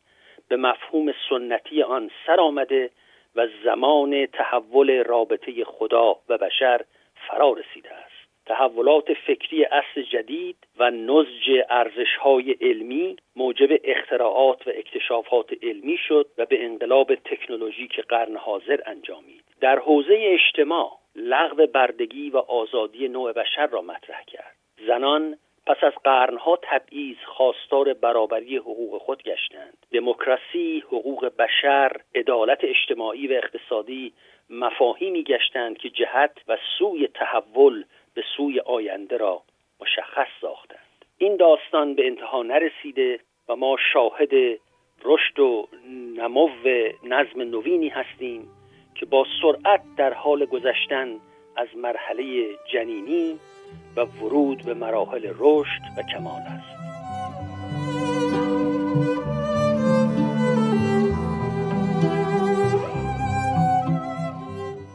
به 0.50 0.56
مفهوم 0.56 1.14
سنتی 1.30 1.84
آن 1.84 2.12
سر 2.26 2.40
آمده 2.40 2.90
و 3.36 3.48
زمان 3.64 4.26
تحول 4.26 5.04
رابطه 5.04 5.64
خدا 5.64 6.16
و 6.30 6.38
بشر 6.38 6.82
فرا 7.28 7.54
رسیده 7.54 7.94
است. 7.94 8.16
تحولات 8.46 9.14
فکری 9.14 9.66
اصل 9.66 10.02
جدید 10.02 10.58
و 10.78 10.92
نزج 10.92 11.64
ارزش 11.70 12.16
های 12.20 12.52
علمی 12.62 13.16
موجب 13.36 13.80
اختراعات 13.84 14.68
و 14.68 14.72
اکتشافات 14.76 15.54
علمی 15.64 15.98
شد 15.98 16.28
و 16.38 16.46
به 16.46 16.66
انقلاب 16.66 17.16
تکنولوژیک 17.16 18.00
قرن 18.00 18.38
حاضر 18.38 18.80
انجامید. 18.86 19.44
در 19.62 19.80
حوزه 19.80 20.18
اجتماع 20.20 20.92
لغو 21.16 21.68
بردگی 21.68 22.30
و 22.30 22.38
آزادی 22.38 23.08
نوع 23.08 23.32
بشر 23.32 23.68
را 23.68 23.82
مطرح 23.82 24.24
کرد. 24.24 24.56
زنان 24.88 25.38
پس 25.68 25.78
از 25.84 25.94
قرنها 26.04 26.60
تبعیض 26.62 27.18
خواستار 27.26 27.94
برابری 27.94 28.58
حقوق 28.58 29.02
خود 29.02 29.24
گشتند. 29.24 29.78
دموکراسی 29.92 30.84
حقوق 30.88 31.26
بشر 31.26 31.92
عدالت 32.16 32.60
اجتماعی 32.64 33.28
و 33.28 33.34
اقتصادی 33.34 34.14
مفاهیمی 34.50 35.24
گشتند 35.24 35.78
که 35.78 35.90
جهت 35.90 36.32
و 36.48 36.58
سوی 36.80 37.08
تحول 37.08 37.84
به 38.14 38.24
سوی 38.38 38.60
آینده 38.60 39.18
را 39.18 39.42
مشخص 39.82 40.28
ساختند. 40.42 40.80
این 41.18 41.36
داستان 41.36 41.96
به 41.96 42.08
انتها 42.08 42.44
نرسیده 42.44 43.20
و 43.50 43.56
ما 43.56 43.78
شاهد 43.94 44.60
رشد 45.04 45.40
و 45.40 45.68
نمو 46.18 46.50
نظم 47.04 47.42
نوینی 47.42 47.90
هستیم 47.90 48.48
که 48.96 49.06
با 49.06 49.26
سرعت 49.42 49.82
در 49.98 50.14
حال 50.14 50.46
گذشتن 50.46 51.20
از 51.58 51.68
مرحله 51.78 52.46
جنینی 52.74 53.40
و 53.96 54.02
ورود 54.02 54.66
به 54.66 54.74
مراحل 54.74 55.34
رشد 55.40 55.82
و 55.98 56.02
کمال 56.14 56.42
است. 56.42 56.76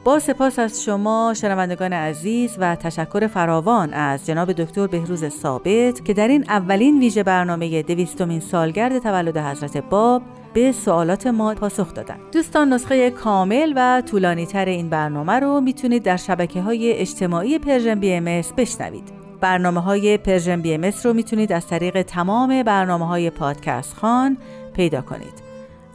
با 0.04 0.18
سپاس 0.18 0.58
از 0.58 0.84
شما 0.84 1.34
شنوندگان 1.36 1.92
عزیز 1.92 2.56
و 2.60 2.76
تشکر 2.76 3.26
فراوان 3.26 3.92
از 3.92 4.26
جناب 4.26 4.52
دکتر 4.52 4.86
بهروز 4.86 5.28
ثابت 5.28 6.04
که 6.04 6.14
در 6.14 6.28
این 6.28 6.44
اولین 6.48 7.00
ویژه 7.00 7.22
برنامه 7.22 7.82
دویستمین 7.82 8.40
سالگرد 8.40 8.98
تولد 8.98 9.36
حضرت 9.36 9.76
باب 9.76 10.22
به 10.52 10.73
سوالات 10.73 11.26
ما 11.26 11.54
پاسخ 11.54 11.95
دادن. 11.95 12.16
دوستان 12.33 12.73
نسخه 12.73 13.11
کامل 13.11 13.73
و 13.76 14.02
طولانی 14.07 14.47
تر 14.47 14.64
این 14.64 14.88
برنامه 14.88 15.33
رو 15.33 15.61
می‌تونید 15.61 16.02
در 16.02 16.16
شبکه 16.16 16.62
های 16.62 16.92
اجتماعی 16.92 17.59
Persian 17.58 18.00
BM 18.00 18.25
بشنوید. 18.57 19.12
برنامه 19.40 19.80
های 19.80 20.19
Persian 20.18 20.62
BM 20.62 20.92
رو 21.04 21.12
می‌تونید 21.12 21.52
از 21.52 21.66
طریق 21.66 22.02
تمام 22.02 22.62
برنامه 22.62 23.07
های 23.07 23.30
پادکست‌خوان 23.30 24.37
پیدا 24.73 25.00
کنید. 25.00 25.42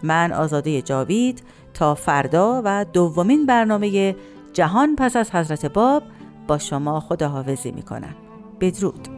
من 0.03 0.33
آزاده 0.33 0.81
جاوید 0.81 1.43
تا 1.73 1.95
فردا 1.95 2.61
و 2.65 2.85
دومین 2.93 3.45
برنامه 3.45 4.15
جهان 4.53 4.95
پس 4.95 5.15
از 5.15 5.31
حضرت 5.31 5.65
باب 5.65 6.03
با 6.47 6.57
شما 6.57 6.99
خداحافظی 6.99 7.71
می‌کنم. 7.71 8.15
بدرود. 8.61 9.14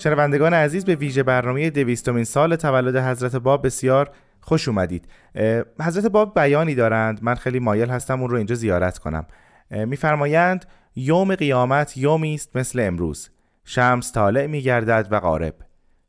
شنوندگان 0.00 0.54
عزیز 0.54 0.84
به 0.84 0.94
ویژه 0.94 1.22
برنامه 1.22 1.70
دویستمین 1.70 2.24
سال 2.24 2.56
تولد 2.56 2.96
حضرت 2.96 3.36
باب 3.36 3.66
بسیار 3.66 4.10
خوش 4.40 4.68
اومدید. 4.68 5.08
حضرت 5.80 6.06
باب 6.06 6.34
بیانی 6.34 6.74
دارند. 6.74 7.18
من 7.22 7.34
خیلی 7.34 7.58
مایل 7.58 7.90
هستم 7.90 8.20
اون 8.20 8.30
رو 8.30 8.36
اینجا 8.36 8.54
زیارت 8.54 8.98
کنم. 8.98 9.26
میفرمایند 9.70 10.66
یوم 10.96 11.34
قیامت 11.34 11.96
یومی 11.96 12.34
است 12.34 12.56
مثل 12.56 12.80
امروز. 12.80 13.30
شمس 13.64 14.12
طالع 14.12 14.46
میگردد 14.46 15.08
و 15.10 15.20
غارب. 15.20 15.54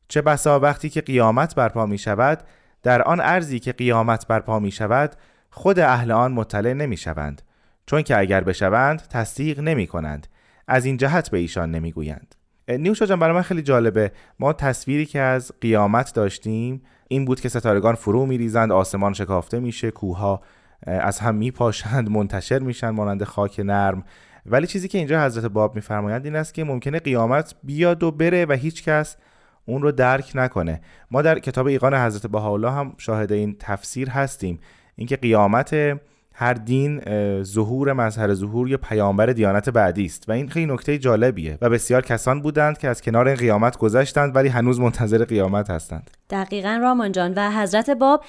چه 0.07 0.21
بسا 0.21 0.59
وقتی 0.59 0.89
که 0.89 1.01
قیامت 1.01 1.55
برپا 1.55 1.85
می 1.85 1.97
شود 1.97 2.43
در 2.83 3.01
آن 3.01 3.19
ارزی 3.19 3.59
که 3.59 3.71
قیامت 3.71 4.27
برپا 4.27 4.59
می 4.59 4.71
شود 4.71 5.15
خود 5.49 5.79
اهل 5.79 6.11
آن 6.11 6.31
مطلع 6.31 6.73
نمی 6.73 6.97
شوند 6.97 7.41
چون 7.85 8.01
که 8.01 8.17
اگر 8.17 8.43
بشوند 8.43 9.07
تصدیق 9.07 9.59
نمی 9.59 9.87
کنند 9.87 10.27
از 10.67 10.85
این 10.85 10.97
جهت 10.97 11.29
به 11.29 11.37
ایشان 11.37 11.71
نمی 11.71 11.91
گویند 11.91 12.35
نیوشا 12.77 13.05
جان 13.05 13.19
برای 13.19 13.35
من 13.35 13.41
خیلی 13.41 13.61
جالبه. 13.61 14.11
ما 14.39 14.53
تصویری 14.53 15.05
که 15.05 15.19
از 15.19 15.51
قیامت 15.61 16.13
داشتیم 16.13 16.81
این 17.07 17.25
بود 17.25 17.41
که 17.41 17.49
ستارگان 17.49 17.95
فرو 17.95 18.25
میریزند 18.25 18.71
آسمان 18.71 19.13
شکافته 19.13 19.59
میشه 19.59 19.91
کوهها 19.91 20.41
از 20.87 21.19
هم 21.19 21.35
میپاشند 21.35 22.09
منتشر 22.17 22.59
میشن 22.59 22.89
مانند 22.89 23.23
خاک 23.23 23.59
نرم. 23.59 24.03
ولی 24.45 24.67
چیزی 24.67 24.87
که 24.87 24.97
اینجا 24.97 25.25
حضرت 25.25 25.45
باب 25.45 25.75
میفرمایند 25.75 26.25
این 26.25 26.35
است 26.35 26.53
که 26.53 26.63
ممکنه 26.63 26.99
قیامت 26.99 27.55
بیاد 27.63 28.03
و 28.03 28.11
بره 28.11 28.45
و 28.45 28.53
هیچ 28.53 28.83
کس 28.83 29.17
اون 29.65 29.81
رو 29.81 29.91
درک 29.91 30.31
نکنه. 30.35 30.81
ما 31.11 31.21
در 31.21 31.39
کتاب 31.39 31.67
ایقان 31.67 31.93
حضرت 31.93 32.31
بهاءالله 32.31 32.71
هم 32.71 32.93
شاهد 32.97 33.31
این 33.31 33.55
تفسیر 33.59 34.09
هستیم. 34.09 34.59
اینکه 34.95 35.15
قیامت 35.15 35.99
هر 36.33 36.53
دین 36.53 37.01
ظهور 37.43 37.93
مظهر 37.93 38.33
ظهور 38.33 38.69
یا 38.69 38.77
پیامبر 38.77 39.25
دیانت 39.25 39.69
بعدی 39.69 40.05
است. 40.05 40.29
و 40.29 40.31
این 40.31 40.49
خیلی 40.49 40.73
نکته 40.73 40.97
جالبیه. 40.97 41.57
و 41.61 41.69
بسیار 41.69 42.01
کسان 42.01 42.41
بودند 42.41 42.77
که 42.77 42.87
از 42.87 43.01
کنار 43.01 43.27
این 43.27 43.37
قیامت 43.37 43.77
گذشتند 43.77 44.35
ولی 44.35 44.49
هنوز 44.49 44.79
منتظر 44.79 45.25
قیامت 45.25 45.69
هستند. 45.69 46.11
دقیقا 46.29 46.79
رامان 46.81 47.11
جان. 47.11 47.33
و 47.35 47.51
حضرت 47.51 47.89
باب 47.89 48.23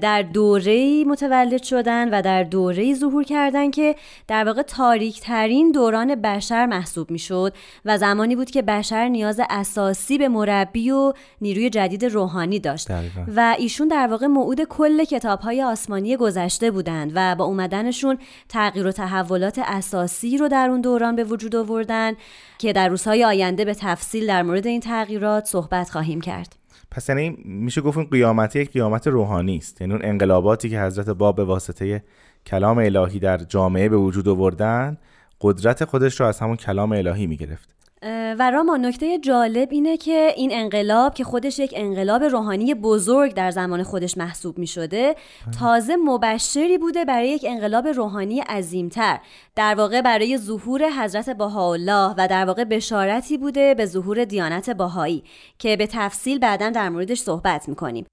در 0.00 0.22
دوره 0.22 1.04
متولد 1.04 1.62
شدن 1.62 2.14
و 2.18 2.22
در 2.22 2.42
دوره 2.42 2.94
ظهور 2.94 3.24
کردن 3.24 3.70
که 3.70 3.94
در 4.28 4.44
واقع 4.44 4.62
تاریک 4.62 5.20
ترین 5.20 5.72
دوران 5.72 6.14
بشر 6.14 6.66
محسوب 6.66 7.10
می 7.10 7.18
شد 7.18 7.52
و 7.84 7.98
زمانی 7.98 8.36
بود 8.36 8.50
که 8.50 8.62
بشر 8.62 9.08
نیاز 9.08 9.40
اساسی 9.50 10.18
به 10.18 10.28
مربی 10.28 10.90
و 10.90 11.12
نیروی 11.40 11.70
جدید 11.70 12.04
روحانی 12.04 12.58
داشت. 12.58 12.88
و 13.36 13.56
ایشون 13.58 13.88
در 13.88 14.06
واقع 14.06 14.26
موعود 14.26 14.64
کل 14.64 15.04
کتاب 15.04 15.40
های 15.40 15.62
آسمانی 15.62 16.16
گذشته 16.16 16.70
بودند 16.70 17.12
و 17.14 17.31
با 17.34 17.44
اومدنشون 17.44 18.18
تغییر 18.48 18.86
و 18.86 18.92
تحولات 18.92 19.60
اساسی 19.64 20.38
رو 20.38 20.48
در 20.48 20.68
اون 20.70 20.80
دوران 20.80 21.16
به 21.16 21.24
وجود 21.24 21.56
آوردن 21.56 22.12
که 22.58 22.72
در 22.72 22.88
روزهای 22.88 23.24
آینده 23.24 23.64
به 23.64 23.74
تفصیل 23.74 24.26
در 24.26 24.42
مورد 24.42 24.66
این 24.66 24.80
تغییرات 24.80 25.44
صحبت 25.44 25.90
خواهیم 25.90 26.20
کرد. 26.20 26.56
پس 26.90 27.08
یعنی 27.08 27.30
میشه 27.44 27.80
گفت 27.80 27.96
اون 27.96 28.06
قیامت 28.06 28.56
یک 28.56 28.72
قیامت 28.72 29.06
روحانی 29.06 29.56
است. 29.56 29.80
یعنی 29.80 29.92
اون 29.92 30.04
انقلاباتی 30.04 30.70
که 30.70 30.80
حضرت 30.80 31.08
باب 31.08 31.36
به 31.36 31.44
واسطه 31.44 32.04
کلام 32.46 32.78
الهی 32.78 33.18
در 33.18 33.38
جامعه 33.38 33.88
به 33.88 33.96
وجود 33.96 34.28
آوردن 34.28 34.98
قدرت 35.40 35.84
خودش 35.84 36.20
رو 36.20 36.26
از 36.26 36.40
همون 36.40 36.56
کلام 36.56 36.92
الهی 36.92 37.26
می‌گرفت. 37.26 37.74
و 38.38 38.50
راما 38.50 38.76
نکته 38.76 39.18
جالب 39.18 39.68
اینه 39.70 39.96
که 39.96 40.32
این 40.36 40.50
انقلاب 40.52 41.14
که 41.14 41.24
خودش 41.24 41.58
یک 41.58 41.74
انقلاب 41.76 42.22
روحانی 42.22 42.74
بزرگ 42.74 43.34
در 43.34 43.50
زمان 43.50 43.82
خودش 43.82 44.16
محسوب 44.18 44.58
می 44.58 44.66
شده 44.66 45.16
تازه 45.58 45.96
مبشری 45.96 46.78
بوده 46.78 47.04
برای 47.04 47.28
یک 47.28 47.44
انقلاب 47.48 47.86
روحانی 47.86 48.40
عظیمتر. 48.40 49.20
در 49.56 49.74
واقع 49.74 50.00
برای 50.00 50.38
ظهور 50.38 50.90
حضرت 50.90 51.30
بهاءالله 51.30 52.14
و 52.18 52.28
در 52.28 52.44
واقع 52.44 52.64
بشارتی 52.64 53.38
بوده 53.38 53.74
به 53.74 53.86
ظهور 53.86 54.24
دیانت 54.24 54.70
باهایی 54.70 55.24
که 55.58 55.76
به 55.76 55.86
تفصیل 55.86 56.38
بعدا 56.38 56.70
در 56.70 56.88
موردش 56.88 57.20
صحبت 57.20 57.68
می 57.68 57.74
کنیم 57.74 58.06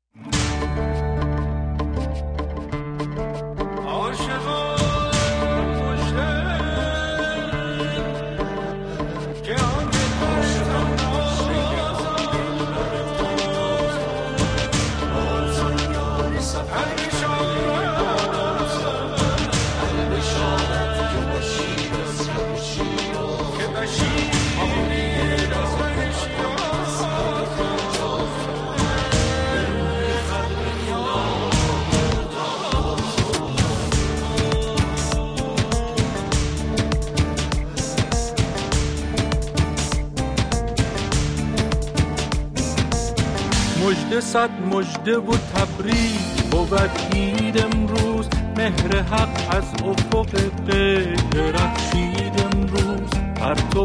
صد 44.20 44.50
مجده 44.72 45.18
و 45.18 45.38
تبریک 45.38 46.44
بود 46.52 46.74
عید 47.14 47.64
امروز. 47.64 48.28
مهر 48.58 49.02
حق 49.02 49.56
از 49.56 49.64
افق 49.86 50.32
غیر 50.68 51.52
رخشید 51.54 52.46
امروز. 52.54 53.10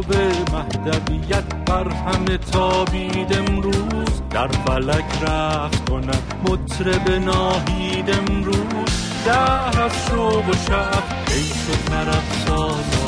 به 0.08 0.28
مهدویت 0.52 1.54
بر 1.66 1.88
همه 1.88 2.38
تابید 2.38 3.36
امروز. 3.36 4.22
در 4.30 4.48
فلک 4.48 5.22
رفت 5.22 5.90
کند 5.90 6.22
مطرب 6.48 7.10
ناهید 7.10 8.10
امروز. 8.10 9.04
در 9.26 9.82
از 9.82 9.92
شوق 10.10 10.48
و 10.48 10.52
شب 10.52 11.02
ای 11.28 11.42
شد 11.42 11.94
نرفت 11.94 12.48
ساز 12.48 13.03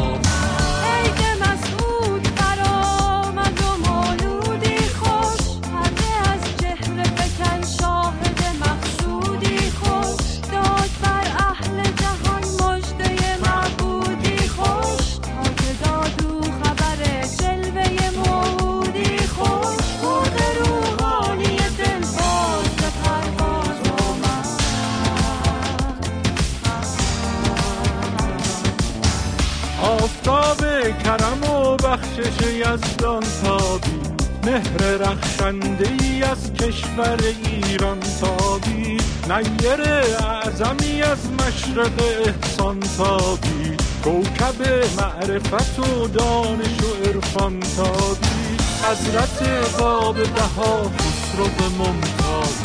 مهر 34.98 35.12
رخشنده 35.12 35.88
ای 36.00 36.22
از 36.22 36.52
کشور 36.52 37.18
ایران 37.44 38.00
تابی 38.20 38.98
نیر 39.28 39.82
اعظمی 39.82 41.02
از 41.02 41.18
مشرق 41.32 42.02
احسان 42.26 42.80
تابی. 42.80 43.76
کوکب 44.04 44.68
معرفت 44.96 45.78
و 45.78 46.08
دانش 46.08 46.82
و 46.82 47.08
عرفان 47.08 47.60
تابی. 47.60 48.56
حضرت 48.90 49.42
باب 49.78 50.16
بها 50.16 50.82
خسرو 50.82 51.70
ممتاز 51.78 52.56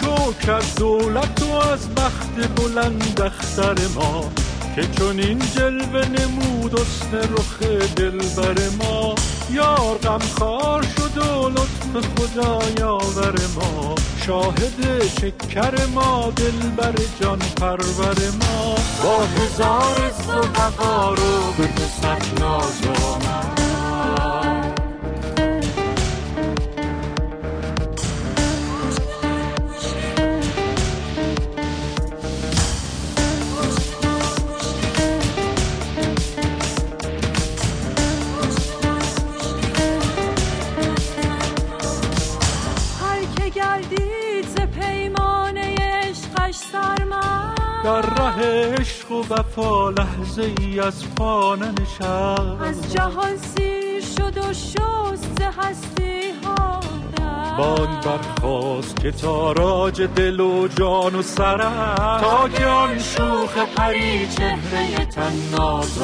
شکر 0.00 0.62
دولت 0.78 1.42
و 1.42 1.54
از 1.54 1.94
بخت 1.94 2.54
بلند 2.56 3.20
اختر 3.20 3.76
ما. 3.94 4.43
که 4.74 4.86
چون 4.86 5.18
این 5.18 5.38
جلوه 5.38 6.08
نمود 6.08 6.80
اسن 6.80 7.16
رخ 7.16 7.62
دلبر 7.96 8.68
ما 8.78 9.14
یار 9.50 9.98
غمخوار 9.98 10.82
شد 10.82 11.18
و 11.18 11.48
لطف 11.48 12.08
خدا 12.08 12.58
یاور 12.78 13.34
ما. 13.54 13.94
شاهد 14.26 15.06
شکر 15.06 15.86
ما 15.86 16.32
دلبر 16.36 16.94
جان 17.20 17.38
پرور 17.38 18.18
ما. 18.40 18.74
با 19.04 19.24
هزار 19.24 20.12
صدقا 20.26 21.14
رو 21.14 21.52
به 21.58 21.68
ناز 22.40 22.80
آمد 23.04 23.63
در 47.84 48.00
ره 48.00 48.76
عشق 48.78 49.10
و 49.10 49.34
وفا 49.34 49.90
لحظه 49.90 50.52
ای 50.60 50.80
از 50.80 51.14
پا 51.14 51.56
نشست. 51.56 52.62
از 52.62 52.92
جهان 52.92 53.36
سیر 53.36 54.00
شد 54.00 54.38
و 54.38 54.52
شست 54.52 55.40
هستی 55.58 56.30
ها 56.44 56.80
بان 57.58 58.00
برخواست 58.00 59.00
که 59.00 59.10
تاراج 59.10 60.02
دل 60.02 60.40
و 60.40 60.68
جان 60.68 61.14
و 61.14 61.22
سر 61.22 61.58
تا 62.20 62.48
که 62.48 62.66
آن 62.66 62.98
شوخ 62.98 63.58
پری 63.76 64.28
چهره 64.28 65.06
تن 65.06 65.32
ناز 65.52 65.98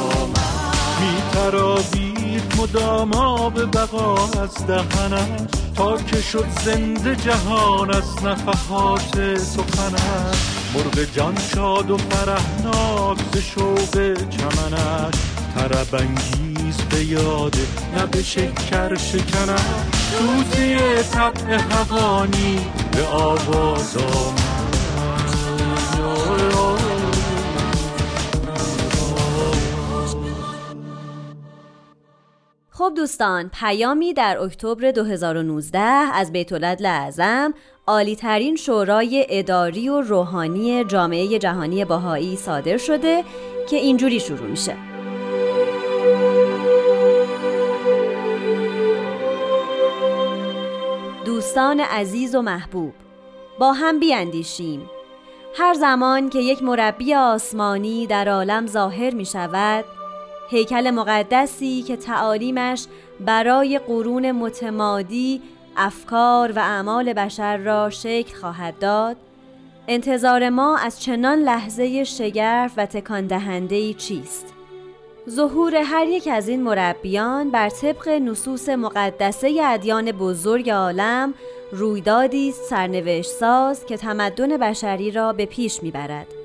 می 1.00 1.22
ترابید 1.32 2.54
مدام 2.58 3.10
به 3.54 3.66
بقا 3.66 4.14
از 4.14 4.66
دهنش 4.66 5.50
تا 5.76 5.96
که 5.96 6.20
شد 6.20 6.46
زنده 6.64 7.16
جهان 7.16 7.90
از 7.90 8.24
نفحات 8.24 9.36
سخنش 9.36 10.59
مرغ 10.74 11.04
جان 11.14 11.38
شاد 11.54 11.90
و 11.90 11.96
فرهناک 11.96 13.18
ز 13.32 13.38
شوق 13.38 14.14
چمنش. 14.30 15.14
طرب 15.54 16.02
نیز 16.02 16.76
به 16.76 17.04
یاده 17.04 17.66
نه 17.96 18.06
به 18.06 18.22
شکر 18.22 18.96
شکنم 18.96 19.86
توزی 20.18 20.76
طبع 21.12 21.58
هوانی 21.70 22.58
به 22.92 23.06
آواز 23.06 23.96
خب 32.80 32.92
دوستان 32.96 33.48
پیامی 33.48 34.12
در 34.12 34.38
اکتبر 34.38 34.90
2019 34.90 35.78
از 36.14 36.32
بیت 36.32 36.52
اعظم 36.84 37.54
عالی 37.86 38.16
ترین 38.16 38.56
شورای 38.56 39.26
اداری 39.28 39.88
و 39.88 40.00
روحانی 40.00 40.84
جامعه 40.84 41.38
جهانی 41.38 41.84
باهایی 41.84 42.36
صادر 42.36 42.76
شده 42.76 43.24
که 43.70 43.76
اینجوری 43.76 44.20
شروع 44.20 44.46
میشه. 44.46 44.76
دوستان 51.24 51.80
عزیز 51.80 52.34
و 52.34 52.42
محبوب 52.42 52.92
با 53.58 53.72
هم 53.72 54.00
بیاندیشیم. 54.00 54.90
هر 55.56 55.74
زمان 55.74 56.30
که 56.30 56.38
یک 56.38 56.62
مربی 56.62 57.14
آسمانی 57.14 58.06
در 58.06 58.28
عالم 58.28 58.66
ظاهر 58.66 59.14
می 59.14 59.26
شود 59.26 59.84
هیکل 60.50 60.90
مقدسی 60.90 61.82
که 61.82 61.96
تعالیمش 61.96 62.86
برای 63.20 63.78
قرون 63.78 64.32
متمادی 64.32 65.42
افکار 65.76 66.52
و 66.52 66.58
اعمال 66.58 67.12
بشر 67.12 67.56
را 67.56 67.90
شکل 67.90 68.34
خواهد 68.36 68.78
داد. 68.78 69.16
انتظار 69.88 70.48
ما 70.48 70.78
از 70.78 71.02
چنان 71.02 71.38
لحظه 71.38 72.04
شگرف 72.04 72.72
و 72.76 72.86
تکان 72.86 73.26
دهنده 73.26 73.94
چیست؟ 73.94 74.54
ظهور 75.30 75.74
هر 75.74 76.06
یک 76.06 76.28
از 76.32 76.48
این 76.48 76.62
مربیان 76.62 77.50
بر 77.50 77.68
طبق 77.68 78.08
نصوص 78.08 78.68
مقدسه 78.68 79.60
ادیان 79.64 80.12
بزرگ 80.12 80.70
عالم 80.70 81.34
رویدادی 81.72 82.52
سرنوشت 82.52 83.30
ساز 83.30 83.86
که 83.86 83.96
تمدن 83.96 84.56
بشری 84.56 85.10
را 85.10 85.32
به 85.32 85.46
پیش 85.46 85.82
می‌برد. 85.82 86.39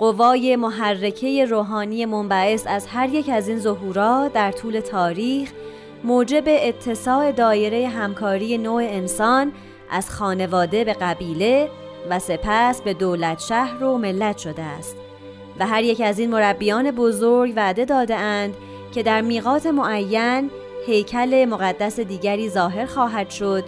قوای 0.00 0.56
محرکه 0.56 1.44
روحانی 1.44 2.06
منبعث 2.06 2.66
از 2.66 2.86
هر 2.86 3.08
یک 3.08 3.28
از 3.28 3.48
این 3.48 3.58
ظهورات 3.58 4.32
در 4.32 4.52
طول 4.52 4.80
تاریخ 4.80 5.52
موجب 6.04 6.44
اتساع 6.46 7.32
دایره 7.32 7.88
همکاری 7.88 8.58
نوع 8.58 8.82
انسان 8.82 9.52
از 9.90 10.10
خانواده 10.10 10.84
به 10.84 10.92
قبیله 10.92 11.70
و 12.10 12.18
سپس 12.18 12.82
به 12.82 12.94
دولت 12.94 13.40
شهر 13.40 13.84
و 13.84 13.98
ملت 13.98 14.38
شده 14.38 14.62
است. 14.62 14.96
و 15.58 15.66
هر 15.66 15.82
یک 15.82 16.00
از 16.00 16.18
این 16.18 16.30
مربیان 16.30 16.90
بزرگ 16.90 17.52
وعده 17.56 17.84
داده 17.84 18.16
اند 18.16 18.54
که 18.94 19.02
در 19.02 19.20
میقات 19.20 19.66
معین 19.66 20.50
هیکل 20.86 21.44
مقدس 21.44 22.00
دیگری 22.00 22.48
ظاهر 22.48 22.86
خواهد 22.86 23.30
شد 23.30 23.64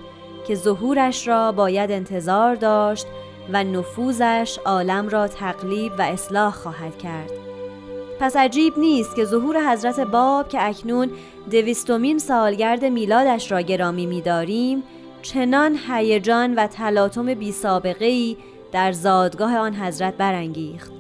که 0.47 0.55
ظهورش 0.55 1.29
را 1.29 1.53
باید 1.53 1.91
انتظار 1.91 2.55
داشت 2.55 3.07
و 3.53 3.65
نفوذش 3.65 4.59
عالم 4.65 5.09
را 5.09 5.29
تقلیب 5.29 5.93
و 5.99 6.03
اصلاح 6.03 6.53
خواهد 6.53 6.99
کرد. 6.99 7.31
پس 8.21 8.37
عجیب 8.37 8.79
نیست 8.79 9.17
که 9.17 9.25
ظهور 9.25 9.73
حضرت 9.73 10.01
باب 10.01 10.49
که 10.49 10.69
اکنون 10.69 11.11
دویستمین 11.51 12.19
سالگرد 12.19 12.85
میلادش 12.85 13.53
را 13.53 13.61
گرامی 13.61 14.07
می‌داریم 14.07 14.83
چنان 15.23 15.79
هیجان 15.89 16.55
و 16.55 16.67
تلاطم 16.67 17.35
بی 17.35 17.53
سابقه 17.53 18.05
ای 18.05 18.37
در 18.73 18.93
زادگاه 18.93 19.57
آن 19.57 19.75
حضرت 19.75 20.15
برانگیخت. 20.15 20.93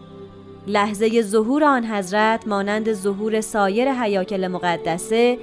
لحظه 0.66 1.22
ظهور 1.22 1.64
آن 1.64 1.85
حضرت 1.85 2.46
مانند 2.46 2.92
ظهور 2.92 3.40
سایر 3.40 3.92
حیاکل 3.92 4.48
مقدسه 4.48 5.38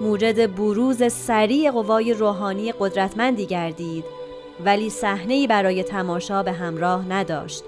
موجد 0.00 0.54
بروز 0.54 1.12
سریع 1.12 1.70
قوای 1.70 2.14
روحانی 2.14 2.72
قدرتمندی 2.80 3.46
گردید. 3.46 4.19
ولی 4.64 4.90
صحنه 4.90 5.46
برای 5.46 5.82
تماشا 5.82 6.42
به 6.42 6.52
همراه 6.52 7.08
نداشت. 7.08 7.64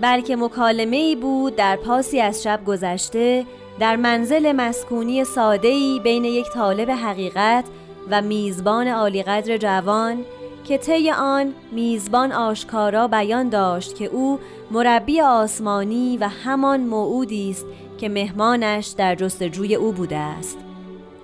بلکه 0.00 0.36
مکالمه 0.36 0.96
ای 0.96 1.16
بود 1.16 1.56
در 1.56 1.76
پاسی 1.76 2.20
از 2.20 2.42
شب 2.42 2.60
گذشته 2.66 3.46
در 3.80 3.96
منزل 3.96 4.52
مسکونی 4.52 5.24
ساده 5.24 5.98
بین 6.04 6.24
یک 6.24 6.46
طالب 6.50 6.90
حقیقت 6.90 7.64
و 8.10 8.22
میزبان 8.22 8.88
عالیقدر 8.88 9.56
جوان 9.56 10.24
که 10.64 10.78
طی 10.78 11.10
آن 11.10 11.54
میزبان 11.72 12.32
آشکارا 12.32 13.08
بیان 13.08 13.48
داشت 13.48 13.94
که 13.94 14.04
او 14.04 14.38
مربی 14.70 15.20
آسمانی 15.20 16.18
و 16.20 16.28
همان 16.28 16.80
موعودی 16.80 17.50
است 17.50 17.66
که 17.98 18.08
مهمانش 18.08 18.86
در 18.86 19.14
جستجوی 19.14 19.74
او 19.74 19.92
بوده 19.92 20.16
است. 20.16 20.58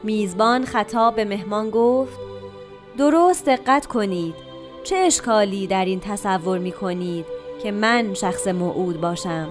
میزبان 0.02 0.64
خطاب 0.64 1.16
به 1.16 1.24
مهمان 1.24 1.70
گفت 1.70 2.18
درست 2.98 3.46
دقت 3.46 3.86
کنید 3.86 4.49
چه 4.84 4.96
اشکالی 4.96 5.66
در 5.66 5.84
این 5.84 6.00
تصور 6.00 6.58
می 6.58 6.72
کنید 6.72 7.26
که 7.62 7.70
من 7.70 8.14
شخص 8.14 8.48
موعود 8.48 9.00
باشم 9.00 9.48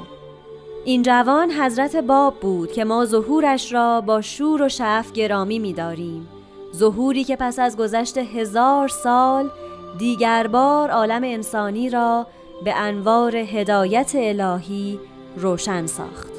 این 0.85 1.01
جوان 1.01 1.51
حضرت 1.51 1.95
باب 1.95 2.39
بود 2.39 2.71
که 2.71 2.85
ما 2.85 3.05
ظهورش 3.05 3.73
را 3.73 4.01
با 4.01 4.21
شور 4.21 4.61
و 4.61 4.69
شف 4.69 5.11
گرامی 5.13 5.59
می 5.59 5.73
داریم. 5.73 6.27
ظهوری 6.75 7.23
که 7.23 7.35
پس 7.35 7.59
از 7.59 7.77
گذشت 7.77 8.17
هزار 8.17 8.87
سال 8.87 9.49
دیگر 9.97 10.47
بار 10.47 10.89
عالم 10.89 11.23
انسانی 11.23 11.89
را 11.89 12.27
به 12.65 12.75
انوار 12.75 13.35
هدایت 13.35 14.11
الهی 14.15 14.99
روشن 15.37 15.85
ساخت 15.85 16.38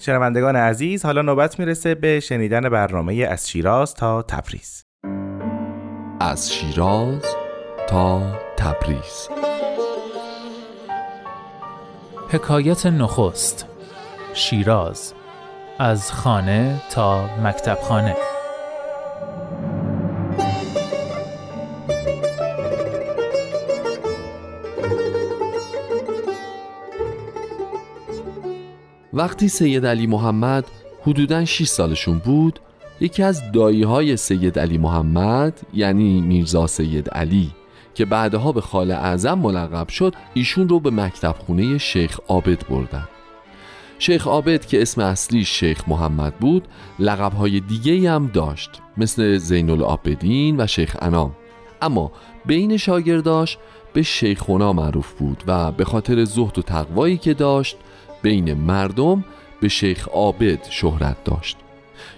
شنوندگان 0.00 0.56
عزیز 0.56 1.04
حالا 1.04 1.22
نوبت 1.22 1.58
می‌رسه 1.58 1.94
به 1.94 2.20
شنیدن 2.20 2.68
برنامه 2.68 3.14
از 3.30 3.50
شیراز 3.50 3.94
تا 3.94 4.22
تبریز. 4.22 4.84
از 6.20 6.52
شیراز 6.52 7.24
تا 7.88 8.22
تبریز. 8.56 9.28
حکایت 12.28 12.86
نخست. 12.86 13.66
شیراز. 14.34 15.14
از 15.78 16.12
خانه 16.12 16.82
تا 16.90 17.24
مکتب 17.42 17.74
وقتی 29.20 29.48
سید 29.48 29.86
علی 29.86 30.06
محمد 30.06 30.64
حدوداً 31.02 31.44
6 31.44 31.66
سالشون 31.66 32.18
بود 32.18 32.60
یکی 33.00 33.22
از 33.22 33.52
دایی 33.52 33.82
های 33.82 34.16
سید 34.16 34.58
علی 34.58 34.78
محمد 34.78 35.60
یعنی 35.74 36.20
میرزا 36.20 36.66
سید 36.66 37.10
علی 37.10 37.50
که 37.94 38.04
بعدها 38.04 38.52
به 38.52 38.60
خال 38.60 38.90
اعظم 38.90 39.34
ملقب 39.38 39.88
شد 39.88 40.14
ایشون 40.34 40.68
رو 40.68 40.80
به 40.80 40.90
مکتب 40.90 41.34
خونه 41.38 41.78
شیخ 41.78 42.20
عابد 42.28 42.68
بردن. 42.68 43.08
شیخ 43.98 44.26
عابد 44.26 44.66
که 44.66 44.82
اسم 44.82 45.00
اصلی 45.00 45.44
شیخ 45.44 45.88
محمد 45.88 46.34
بود 46.34 46.68
های 47.38 47.60
دیگه 47.60 48.10
هم 48.10 48.30
داشت 48.34 48.70
مثل 48.96 49.36
زین 49.36 49.70
العابدین 49.70 50.60
و 50.60 50.66
شیخ 50.66 50.96
انام. 51.00 51.32
اما 51.82 52.12
بین 52.46 52.76
شاگرداش 52.76 53.58
به 53.92 54.02
شیخونا 54.02 54.72
معروف 54.72 55.12
بود 55.12 55.44
و 55.46 55.72
به 55.72 55.84
خاطر 55.84 56.24
زهد 56.24 56.58
و 56.58 56.62
تقوایی 56.62 57.16
که 57.18 57.34
داشت 57.34 57.76
بین 58.22 58.54
مردم 58.54 59.24
به 59.60 59.68
شیخ 59.68 60.08
عابد 60.08 60.58
شهرت 60.70 61.24
داشت 61.24 61.56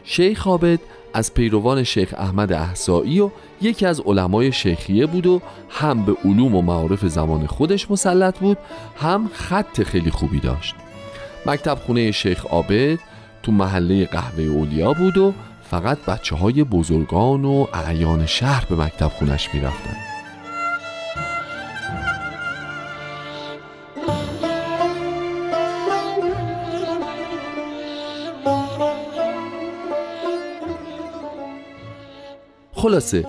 شیخ 0.05 0.47
عابد 0.47 0.81
از 1.15 1.35
پیروان 1.35 1.83
شیخ 1.83 2.15
احمد 2.19 2.53
احسایی 2.53 3.21
و 3.21 3.31
یکی 3.63 3.87
از 3.87 4.01
علمای 4.01 4.53
شیخیه 4.53 5.07
بود 5.07 5.27
و 5.27 5.41
هم 5.69 6.05
به 6.05 6.17
علوم 6.25 6.55
و 6.55 6.63
معارف 6.63 7.07
زمان 7.07 7.47
خودش 7.47 7.91
مسلط 7.91 8.39
بود 8.39 8.59
هم 8.97 9.31
خط 9.35 9.83
خیلی 9.83 10.11
خوبی 10.11 10.41
داشت 10.41 10.75
مکتب 11.47 11.75
خونه 11.75 12.11
شیخ 12.11 12.47
عابد 12.47 12.99
تو 13.43 13.53
محله 13.53 14.07
قهوه 14.07 14.45
اولیا 14.45 14.93
بود 14.93 15.19
و 15.19 15.33
فقط 15.71 15.99
بچه 15.99 16.37
های 16.37 16.65
بزرگان 16.65 17.45
و 17.45 17.67
اعیان 17.75 18.27
شهر 18.27 18.65
به 18.65 18.77
مکتب 18.77 19.09
خونش 19.09 19.55
می 19.55 19.61
رفتن. 19.61 20.12
خلاصه. 32.83 33.27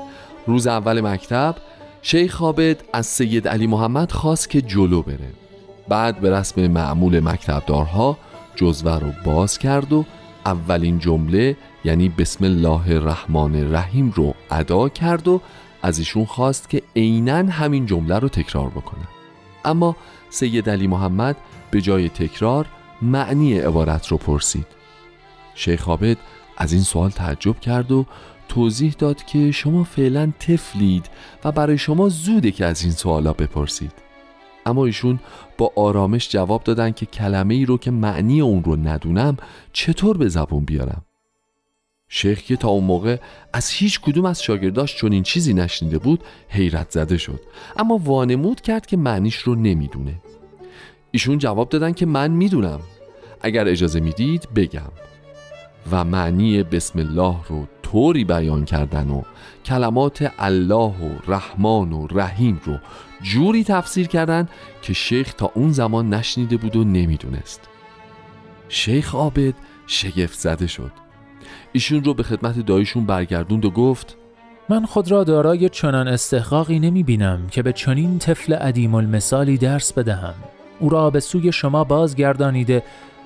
روز 0.48 0.68
اول 0.68 1.02
مکتب 1.02 1.56
شیخ 2.02 2.42
عابد 2.42 2.84
از 2.94 3.06
سید 3.06 3.48
علی 3.48 3.68
محمد 3.68 4.12
خواست 4.12 4.50
که 4.50 4.62
جلو 4.62 5.02
بره. 5.02 5.34
بعد 5.88 6.20
به 6.20 6.32
رسم 6.32 6.68
معمول 6.68 7.20
مکتبدارها 7.20 8.18
جزوه 8.56 9.00
رو 9.00 9.12
باز 9.26 9.58
کرد 9.58 9.94
و 9.94 10.06
اولین 10.46 11.00
جمله 11.00 11.58
یعنی 11.86 12.10
بسم 12.10 12.46
الله 12.46 12.92
الرحمن 12.92 13.56
الرحیم 13.56 14.14
رو 14.16 14.34
ادا 14.52 14.90
کرد 14.90 15.28
و 15.28 15.42
از 15.82 16.00
ایشون 16.00 16.26
خواست 16.26 16.70
که 16.70 16.82
عینا 16.96 17.52
همین 17.52 17.86
جمله 17.86 18.20
رو 18.20 18.30
تکرار 18.30 18.70
بکنه. 18.70 19.08
اما 19.66 19.96
سید 20.30 20.70
علی 20.70 20.88
محمد 20.88 21.36
به 21.72 21.82
جای 21.82 22.10
تکرار 22.10 22.66
معنی 23.02 23.60
عبارت 23.60 24.08
رو 24.08 24.18
پرسید. 24.18 24.68
شیخ 25.56 25.90
عابد 25.90 26.18
از 26.58 26.74
این 26.74 26.82
سوال 26.82 27.10
تعجب 27.10 27.60
کرد 27.60 27.92
و 27.92 28.06
توضیح 28.54 28.96
داد 29.00 29.24
که 29.24 29.52
شما 29.52 29.84
فعلا 29.84 30.32
تفلید 30.40 31.10
و 31.44 31.52
برای 31.52 31.78
شما 31.78 32.10
زوده 32.10 32.52
که 32.52 32.66
از 32.66 32.84
این 32.84 32.92
سوالا 32.92 33.34
بپرسید. 33.34 33.92
اما 34.66 34.86
ایشون 34.86 35.20
با 35.58 35.72
آرامش 35.76 36.30
جواب 36.30 36.64
دادن 36.64 36.92
که 36.92 37.06
کلمه 37.06 37.54
ای 37.54 37.66
رو 37.66 37.78
که 37.78 37.92
معنی 37.92 38.42
اون 38.42 38.64
رو 38.64 38.76
ندونم 38.76 39.38
چطور 39.74 40.18
به 40.18 40.28
زبون 40.28 40.66
بیارم؟ 40.66 41.02
شیخ 42.08 42.42
که 42.42 42.56
تا 42.56 42.68
اون 42.68 42.84
موقع 42.84 43.18
از 43.54 43.70
هیچ 43.70 44.02
کدوم 44.02 44.26
از 44.26 44.44
شاگرداش 44.44 44.96
چون 44.96 45.12
این 45.12 45.24
چیزی 45.24 45.54
نشنیده 45.54 45.98
بود 45.98 46.24
حیرت 46.50 46.92
زده 46.92 47.18
شد. 47.18 47.40
اما 47.78 47.98
وانمود 47.98 48.62
کرد 48.62 48.86
که 48.86 48.98
معنیش 48.98 49.36
رو 49.36 49.56
نمی‌دونه. 49.56 50.22
ایشون 51.12 51.38
جواب 51.38 51.70
دادن 51.70 51.94
که 51.94 52.06
من 52.06 52.32
می‌دونم. 52.32 52.80
اگر 53.42 53.68
اجازه 53.68 54.00
می‌دید 54.00 54.48
بگم. 54.56 54.92
و 55.92 56.04
معنی 56.04 56.64
بسم 56.64 57.00
الله 57.00 57.36
رو 57.50 57.68
طوری 57.94 58.24
بیان 58.24 58.66
کردن 58.66 59.10
و 59.10 59.22
کلمات 59.66 60.32
الله 60.40 60.76
و 60.76 61.10
رحمان 61.28 61.94
و 61.94 62.08
رحیم 62.08 62.62
رو 62.66 62.78
جوری 63.22 63.64
تفسیر 63.64 64.08
کردن 64.08 64.48
که 64.82 64.94
شیخ 64.94 65.34
تا 65.34 65.52
اون 65.54 65.72
زمان 65.72 66.14
نشنیده 66.14 66.58
بود 66.58 66.76
و 66.76 66.84
نمی‌دونست. 66.84 67.62
شیخ 68.70 69.16
عابد 69.16 69.54
شگفت 69.88 70.40
زده 70.40 70.68
شد. 70.68 70.92
ایشون 71.72 72.04
رو 72.04 72.14
به 72.14 72.24
خدمت 72.24 72.60
دایشون 72.60 73.06
برگردوند 73.06 73.66
و 73.66 73.70
گفت 73.70 74.18
من 74.70 74.86
خود 74.86 75.12
را 75.12 75.24
دارای 75.24 75.70
چنان 75.70 76.08
استحقاقی 76.08 76.80
نمی 76.80 77.04
بینم 77.04 77.48
که 77.52 77.62
به 77.62 77.74
چنین 77.74 78.20
طفل 78.20 78.54
عدیم 78.54 78.96
المثالی 78.96 79.58
درس 79.58 79.94
بدهم. 79.94 80.36
او 80.80 80.90
را 80.90 81.10
به 81.10 81.20
سوی 81.20 81.52
شما 81.52 81.84
بازگردانیده 81.84 82.84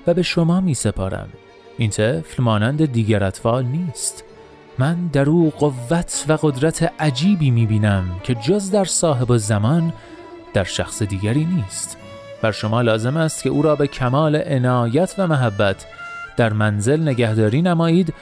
و 0.07 0.13
به 0.13 0.21
شما 0.21 0.61
می 0.61 0.73
سپارم 0.73 1.29
این 1.77 1.89
طفل 1.89 2.43
مانند 2.43 2.85
دیگر 2.85 3.23
اطفال 3.23 3.65
نیست. 3.65 4.26
من 4.79 5.07
در 5.07 5.29
او 5.29 5.53
قوت 5.59 6.25
و 6.27 6.37
قدرت 6.41 6.93
عجیبی 6.99 7.51
می 7.51 7.65
بینم 7.65 8.09
که 8.23 8.35
جز 8.35 8.71
در 8.71 8.85
صاحب 8.85 9.37
زمان 9.37 9.93
در 10.53 10.63
شخص 10.63 11.03
دیگری 11.03 11.45
نیست. 11.45 11.97
بر 12.41 12.51
شما 12.51 12.81
لازم 12.81 13.17
است 13.17 13.43
که 13.43 13.49
او 13.49 13.61
را 13.61 13.75
به 13.75 13.87
کمال 13.87 14.35
عنایت 14.35 15.15
و 15.17 15.27
محبت 15.27 15.85
در 16.37 16.53
منزل 16.53 17.01
نگهداری 17.01 17.61
نمایید 17.61 18.13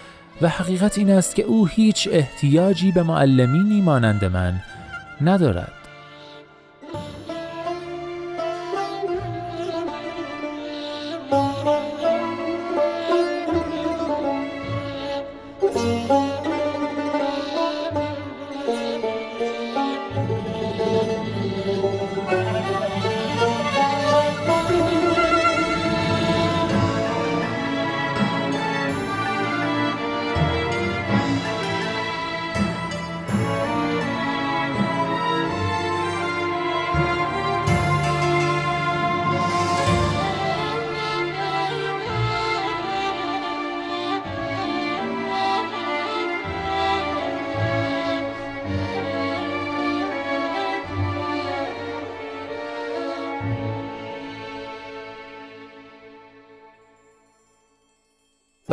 و 0.41 0.49
حقیقت 0.49 0.97
این 0.97 1.09
است 1.09 1.35
که 1.35 1.43
او 1.43 1.67
هیچ 1.67 2.09
احتیاجی 2.11 2.91
به 2.91 3.03
معلمینی 3.03 3.81
مانند 3.81 4.25
من 4.25 4.61
ندارد. 5.21 5.84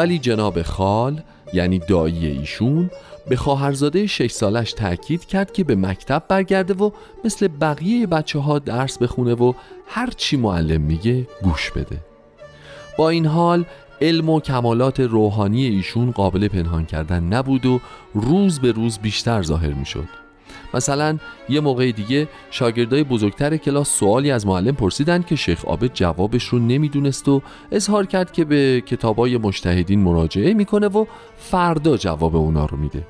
ولی 0.03 0.19
جناب 0.19 0.63
خال 0.63 1.23
یعنی 1.53 1.79
دایی 1.79 2.27
ایشون 2.27 2.91
به 3.29 3.37
خواهرزاده 3.37 4.07
شش 4.07 4.31
سالش 4.31 4.73
تاکید 4.73 5.25
کرد 5.25 5.53
که 5.53 5.65
به 5.65 5.75
مکتب 5.75 6.23
برگرده 6.29 6.75
و 6.75 6.91
مثل 7.25 7.49
بقیه 7.49 8.07
بچه 8.07 8.39
ها 8.39 8.59
درس 8.59 8.99
بخونه 8.99 9.35
و 9.35 9.53
هر 9.87 10.11
چی 10.17 10.37
معلم 10.37 10.81
میگه 10.81 11.27
گوش 11.43 11.71
بده. 11.71 11.99
با 12.99 13.09
این 13.09 13.27
حال 13.27 13.65
علم 14.01 14.29
و 14.29 14.41
کمالات 14.41 15.01
روحانی 15.01 15.65
ایشون 15.67 16.11
قابل 16.11 16.49
پنهان 16.49 16.87
کردن 16.87 17.23
نبود 17.23 17.67
و 17.67 17.81
روز 18.15 18.61
به 18.61 18.73
روز 18.73 18.99
بیشتر 18.99 19.43
ظاهر 19.43 19.73
می‌شد. 19.73 20.22
مثلا 20.75 21.19
یه 21.49 21.61
موقع 21.61 21.91
دیگه 21.91 22.29
شاگردای 22.51 23.05
بزرگتر 23.05 23.57
کلاس 23.57 23.89
سوالی 23.99 24.31
از 24.31 24.47
معلم 24.47 24.75
پرسیدن 24.75 25.23
که 25.23 25.37
شیخ 25.37 25.65
عابد 25.65 25.91
جوابش 25.95 26.45
رو 26.45 26.59
نمی‌دونست 26.59 27.29
و 27.29 27.43
اظهار 27.73 28.07
کرد 28.07 28.33
که 28.33 28.45
به 28.45 28.81
کتابای 28.87 29.37
مجتهدین 29.37 30.01
مراجعه 30.01 30.55
می‌کنه 30.55 30.87
و 30.87 31.05
فردا 31.37 31.97
جواب 31.97 32.37
اونا 32.37 32.67
رو 32.67 32.77
میده. 32.77 33.07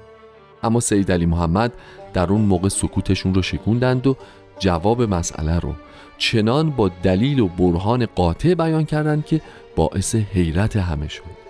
اما 0.63 0.81
سید 0.81 1.13
علی 1.13 1.27
محمد 1.27 1.73
در 2.15 2.27
اون 2.27 2.41
موقع 2.41 2.69
سکوتشون 2.69 3.35
رو 3.35 3.43
شکوندند 3.43 4.07
و 4.07 4.17
جواب 4.59 5.03
مسئله 5.03 5.59
رو 5.59 5.75
چنان 6.19 6.71
با 6.71 6.91
دلیل 7.03 7.41
و 7.41 7.49
برهان 7.49 8.07
قاطع 8.07 8.55
بیان 8.55 8.85
کردند 8.85 9.27
که 9.27 9.41
باعث 9.77 10.15
حیرت 10.15 10.77
همه 10.77 11.09
شد 11.09 11.42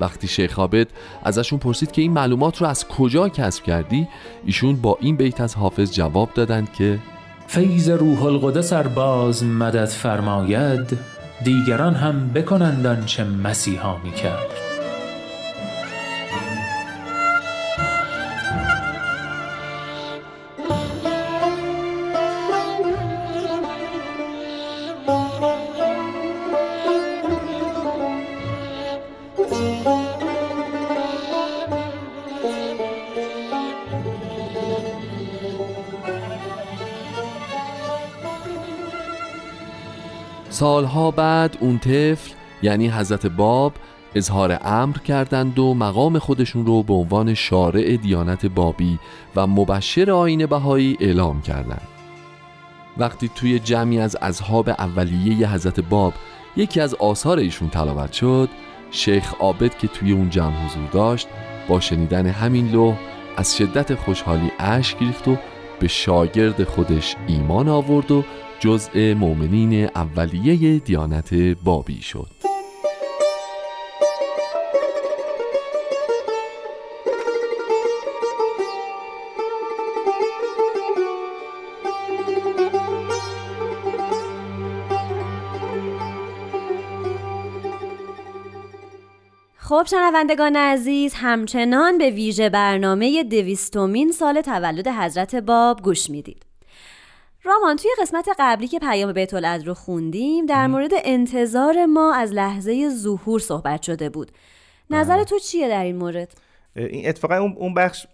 وقتی 0.00 0.28
شیخ 0.28 0.58
عابد 0.58 0.86
ازشون 1.24 1.58
پرسید 1.58 1.92
که 1.92 2.02
این 2.02 2.12
معلومات 2.12 2.60
رو 2.60 2.66
از 2.66 2.88
کجا 2.88 3.28
کسب 3.28 3.64
کردی 3.64 4.08
ایشون 4.44 4.76
با 4.76 4.98
این 5.00 5.16
بیت 5.16 5.40
از 5.40 5.54
حافظ 5.54 5.92
جواب 5.92 6.30
دادند 6.34 6.72
که 6.72 6.98
فیض 7.46 7.88
روح 7.90 8.24
القدس 8.24 8.72
ار 8.72 8.88
باز 8.88 9.44
مدد 9.44 9.84
فرماید 9.84 10.98
دیگران 11.44 11.94
هم 11.94 12.28
بکنند 12.28 12.86
آنچه 12.86 13.24
مسیحا 13.24 13.96
می 13.96 14.12
سالها 40.78 41.10
بعد 41.10 41.58
اون 41.60 41.78
طفل 41.78 42.32
یعنی 42.62 42.88
حضرت 42.88 43.26
باب 43.26 43.72
اظهار 44.14 44.58
امر 44.64 44.98
کردند 44.98 45.58
و 45.58 45.74
مقام 45.74 46.18
خودشون 46.18 46.66
رو 46.66 46.82
به 46.82 46.94
عنوان 46.94 47.34
شارع 47.34 47.96
دیانت 47.96 48.46
بابی 48.46 48.98
و 49.36 49.46
مبشر 49.46 50.10
آین 50.10 50.46
بهایی 50.46 50.96
اعلام 51.00 51.42
کردند. 51.42 51.88
وقتی 52.96 53.30
توی 53.34 53.58
جمعی 53.58 53.98
از 53.98 54.16
اصحاب 54.16 54.68
اولیه 54.68 55.52
حضرت 55.52 55.80
باب 55.80 56.14
یکی 56.56 56.80
از 56.80 56.94
آثار 56.94 57.38
ایشون 57.38 57.68
تلاوت 57.68 58.12
شد 58.12 58.48
شیخ 58.90 59.34
عابد 59.40 59.78
که 59.78 59.88
توی 59.88 60.12
اون 60.12 60.30
جمع 60.30 60.66
حضور 60.66 60.88
داشت 60.92 61.28
با 61.68 61.80
شنیدن 61.80 62.26
همین 62.26 62.70
لوح 62.70 62.96
از 63.36 63.56
شدت 63.56 63.94
خوشحالی 63.94 64.50
اشک 64.58 64.96
ریخت 65.00 65.28
و 65.28 65.36
به 65.80 65.88
شاگرد 65.88 66.64
خودش 66.64 67.16
ایمان 67.26 67.68
آورد 67.68 68.10
و 68.10 68.24
جزء 68.60 69.14
مؤمنین 69.14 69.84
اولیه 69.84 70.78
دیانت 70.78 71.34
بابی 71.64 72.02
شد. 72.02 72.30
خب 89.56 89.84
شنوندگان 89.90 90.56
عزیز 90.56 91.14
همچنان 91.14 91.98
به 91.98 92.10
ویژه 92.10 92.48
برنامه 92.48 93.22
دویستومین 93.22 94.12
سال 94.12 94.40
تولد 94.40 94.88
حضرت 94.88 95.34
باب 95.34 95.82
گوش 95.82 96.10
می‌دید. 96.10 96.47
رامان 97.48 97.76
توی 97.76 97.90
قسمت 98.02 98.28
قبلی 98.38 98.68
که 98.68 98.78
پیام 98.78 99.12
بیت 99.12 99.34
رو 99.34 99.74
خوندیم 99.74 100.46
در 100.46 100.66
مورد 100.66 100.90
انتظار 101.04 101.86
ما 101.86 102.14
از 102.14 102.32
لحظه 102.32 102.88
ظهور 102.88 103.40
صحبت 103.40 103.82
شده 103.82 104.08
بود. 104.08 104.32
نظر 104.90 105.24
تو 105.24 105.38
چیه 105.38 105.68
در 105.68 105.84
این 105.84 105.96
مورد؟ 105.96 106.34
این 106.76 107.08
اتفاقا 107.08 107.36
اون 107.36 107.74
بخش 107.74 108.06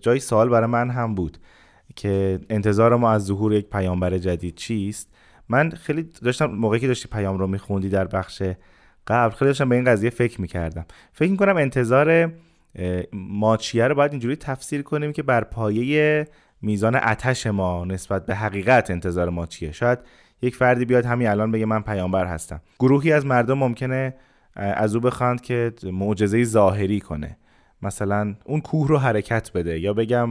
جای 0.00 0.20
سوال 0.20 0.48
برای 0.48 0.66
من 0.66 0.90
هم 0.90 1.14
بود 1.14 1.38
که 1.96 2.40
انتظار 2.50 2.96
ما 2.96 3.10
از 3.10 3.24
ظهور 3.24 3.52
یک 3.52 3.66
پیامبر 3.66 4.18
جدید 4.18 4.54
چیست؟ 4.54 5.08
من 5.48 5.70
خیلی 5.70 6.10
داشتم 6.24 6.46
موقعی 6.46 6.80
که 6.80 6.86
داشتی 6.86 7.08
پیام 7.08 7.38
رو 7.38 7.46
میخوندی 7.46 7.88
در 7.88 8.04
بخش 8.04 8.42
قبل 9.06 9.34
خیلی 9.34 9.48
داشتم 9.48 9.68
به 9.68 9.76
این 9.76 9.84
قضیه 9.84 10.10
فکر 10.10 10.40
می‌کردم. 10.40 10.86
فکر 11.12 11.30
می‌کنم 11.30 11.56
انتظار 11.56 12.32
ماچیه 13.12 13.88
رو 13.88 13.94
باید 13.94 14.10
اینجوری 14.10 14.36
تفسیر 14.36 14.82
کنیم 14.82 15.12
که 15.12 15.22
بر 15.22 15.44
پایه 15.44 16.26
میزان 16.64 16.96
اتش 16.96 17.46
ما 17.46 17.84
نسبت 17.84 18.26
به 18.26 18.34
حقیقت 18.34 18.90
انتظار 18.90 19.28
ما 19.28 19.46
چیه؟ 19.46 19.72
شاید 19.72 19.98
یک 20.42 20.56
فردی 20.56 20.84
بیاد 20.84 21.04
همین 21.04 21.28
الان 21.28 21.50
بگه 21.50 21.66
من 21.66 21.82
پیامبر 21.82 22.26
هستم. 22.26 22.60
گروهی 22.78 23.12
از 23.12 23.26
مردم 23.26 23.58
ممکنه 23.58 24.14
از 24.56 24.94
او 24.94 25.00
بخواند 25.00 25.40
که 25.40 25.72
معجزه 25.92 26.44
ظاهری 26.44 27.00
کنه. 27.00 27.36
مثلا 27.82 28.34
اون 28.44 28.60
کوه 28.60 28.88
رو 28.88 28.98
حرکت 28.98 29.52
بده 29.52 29.80
یا 29.80 29.94
بگم 29.94 30.28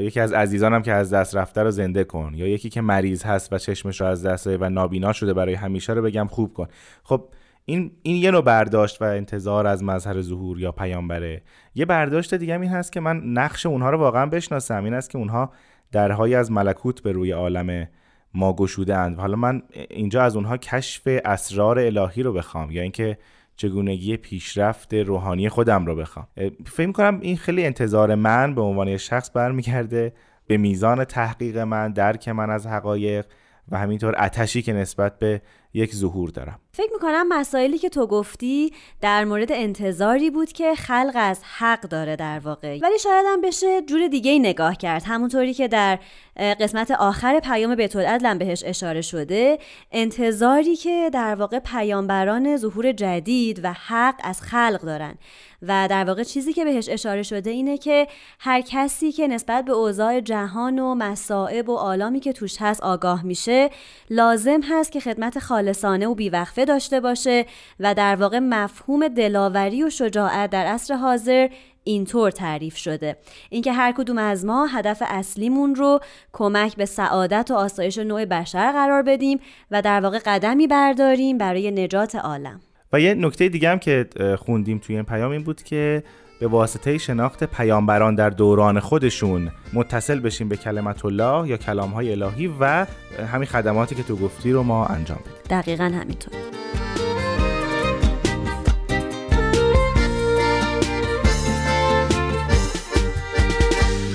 یکی 0.00 0.20
از 0.20 0.32
عزیزانم 0.32 0.82
که 0.82 0.92
از 0.92 1.12
دست 1.12 1.36
رفته 1.36 1.62
رو 1.62 1.70
زنده 1.70 2.04
کن 2.04 2.32
یا 2.34 2.46
یکی 2.46 2.68
که 2.68 2.80
مریض 2.80 3.24
هست 3.24 3.52
و 3.52 3.58
چشمش 3.58 4.00
رو 4.00 4.06
از 4.06 4.26
دست 4.26 4.46
و 4.46 4.68
نابینا 4.70 5.12
شده 5.12 5.34
برای 5.34 5.54
همیشه 5.54 5.92
رو 5.92 6.02
بگم 6.02 6.26
خوب 6.26 6.54
کن. 6.54 6.66
خب 7.02 7.28
این 7.64 7.92
این 8.02 8.16
یه 8.16 8.30
نوع 8.30 8.42
برداشت 8.42 9.02
و 9.02 9.04
انتظار 9.04 9.66
از 9.66 9.84
مظهر 9.84 10.20
ظهور 10.20 10.60
یا 10.60 10.72
پیامبره. 10.72 11.42
یه 11.74 11.84
برداشت 11.84 12.34
دیگه 12.34 12.60
این 12.60 12.70
هست 12.70 12.92
که 12.92 13.00
من 13.00 13.16
نقش 13.24 13.66
اونها 13.66 13.90
رو 13.90 13.98
واقعا 13.98 14.26
بشناسم. 14.26 14.84
این 14.84 14.94
است 14.94 15.10
که 15.10 15.18
اونها 15.18 15.52
درهایی 15.92 16.34
از 16.34 16.50
ملکوت 16.50 17.02
به 17.02 17.12
روی 17.12 17.30
عالم 17.30 17.88
ما 18.34 18.52
گشوده 18.52 18.96
اند 18.96 19.18
حالا 19.18 19.36
من 19.36 19.62
اینجا 19.90 20.22
از 20.22 20.36
اونها 20.36 20.56
کشف 20.56 21.02
اسرار 21.24 21.78
الهی 21.78 22.22
رو 22.22 22.32
بخوام 22.32 22.70
یا 22.70 22.82
اینکه 22.82 23.18
چگونگی 23.56 24.16
پیشرفت 24.16 24.94
روحانی 24.94 25.48
خودم 25.48 25.86
رو 25.86 25.96
بخوام. 25.96 26.26
فکر 26.66 26.86
می‌کنم 26.86 27.18
این 27.20 27.36
خیلی 27.36 27.64
انتظار 27.64 28.14
من 28.14 28.54
به 28.54 28.60
عنوان 28.60 28.96
شخص 28.96 29.30
برمیگرده 29.34 30.12
به 30.46 30.56
میزان 30.56 31.04
تحقیق 31.04 31.58
من 31.58 31.92
درک 31.92 32.28
من 32.28 32.50
از 32.50 32.66
حقایق 32.66 33.26
و 33.68 33.78
همینطور 33.78 34.14
اتشی 34.18 34.62
که 34.62 34.72
نسبت 34.72 35.18
به 35.18 35.42
یک 35.74 35.94
ظهور 35.94 36.30
دارم. 36.30 36.58
فکر 36.72 36.92
می‌کنم 36.92 37.28
مسائلی 37.28 37.78
که 37.78 37.88
تو 37.88 38.06
گفتی 38.06 38.72
در 39.00 39.24
مورد 39.24 39.52
انتظاری 39.52 40.30
بود 40.30 40.52
که 40.52 40.74
خلق 40.74 41.12
از 41.14 41.40
حق 41.58 41.80
داره 41.80 42.16
در 42.16 42.38
واقع. 42.38 42.78
ولی 42.82 42.98
شاید 42.98 43.26
هم 43.28 43.40
بشه 43.40 43.82
جور 43.82 44.08
دیگه 44.08 44.38
نگاه 44.38 44.76
کرد. 44.76 45.02
همونطوری 45.06 45.54
که 45.54 45.68
در 45.68 45.98
قسمت 46.36 46.90
آخر 46.90 47.40
پیام 47.40 47.74
بیت 47.74 47.96
العدل 47.96 48.38
بهش 48.38 48.62
اشاره 48.66 49.00
شده 49.00 49.58
انتظاری 49.92 50.76
که 50.76 51.10
در 51.12 51.34
واقع 51.34 51.58
پیامبران 51.58 52.56
ظهور 52.56 52.92
جدید 52.92 53.60
و 53.64 53.72
حق 53.72 54.14
از 54.24 54.42
خلق 54.42 54.80
دارن. 54.82 55.14
و 55.62 55.86
در 55.90 56.04
واقع 56.04 56.22
چیزی 56.22 56.52
که 56.52 56.64
بهش 56.64 56.88
اشاره 56.88 57.22
شده 57.22 57.50
اینه 57.50 57.78
که 57.78 58.06
هر 58.38 58.60
کسی 58.60 59.12
که 59.12 59.28
نسبت 59.28 59.64
به 59.64 59.72
اوضاع 59.72 60.20
جهان 60.20 60.78
و 60.78 60.94
مصائب 60.94 61.68
و 61.68 61.76
آلامی 61.76 62.20
که 62.20 62.32
توش 62.32 62.56
هست 62.60 62.82
آگاه 62.82 63.26
میشه 63.26 63.70
لازم 64.10 64.60
هست 64.62 64.92
که 64.92 65.00
خدمت 65.00 65.38
خالصانه 65.60 66.06
و 66.06 66.14
بیوقفه 66.14 66.64
داشته 66.64 67.00
باشه 67.00 67.46
و 67.80 67.94
در 67.94 68.16
واقع 68.16 68.38
مفهوم 68.38 69.08
دلاوری 69.08 69.82
و 69.82 69.90
شجاعت 69.90 70.50
در 70.50 70.66
عصر 70.66 70.94
حاضر 70.94 71.48
اینطور 71.84 72.30
تعریف 72.30 72.76
شده. 72.76 73.16
اینکه 73.50 73.72
هر 73.72 73.92
کدوم 73.92 74.18
از 74.18 74.44
ما 74.44 74.66
هدف 74.66 75.02
اصلیمون 75.06 75.74
رو 75.74 76.00
کمک 76.32 76.76
به 76.76 76.84
سعادت 76.84 77.50
و 77.50 77.54
آسایش 77.54 77.98
نوع 77.98 78.24
بشر 78.24 78.72
قرار 78.72 79.02
بدیم 79.02 79.40
و 79.70 79.82
در 79.82 80.00
واقع 80.00 80.18
قدمی 80.18 80.66
برداریم 80.66 81.38
برای 81.38 81.70
نجات 81.70 82.14
عالم. 82.14 82.60
و 82.92 83.00
یه 83.00 83.14
نکته 83.14 83.48
دیگه 83.48 83.70
هم 83.70 83.78
که 83.78 84.06
خوندیم 84.38 84.78
توی 84.78 84.96
این 84.96 85.04
پیام 85.04 85.30
این 85.30 85.42
بود 85.42 85.62
که 85.62 86.02
به 86.40 86.46
واسطه 86.46 86.98
شناخت 86.98 87.44
پیامبران 87.44 88.14
در 88.14 88.30
دوران 88.30 88.80
خودشون. 88.80 89.50
متصل 89.72 90.20
بشیم 90.20 90.48
به 90.48 90.56
کلمت 90.56 91.04
الله 91.04 91.48
یا 91.48 91.56
کلام 91.56 91.90
های 91.90 92.12
الهی 92.12 92.54
و 92.60 92.86
همین 93.32 93.46
خدماتی 93.46 93.94
که 93.94 94.02
تو 94.02 94.16
گفتی 94.16 94.52
رو 94.52 94.62
ما 94.62 94.86
انجام 94.86 95.18
بدیم. 95.18 95.60
دقیقا 95.60 95.84
همینطور. 95.84 96.32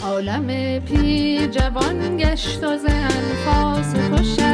عالم 0.01 0.79
پیر 0.79 1.47
جوان 1.47 2.17
گشت 2.17 2.63
و 2.63 2.77
ز 2.77 2.85
انفاس 2.85 3.95
خوشش 3.95 4.44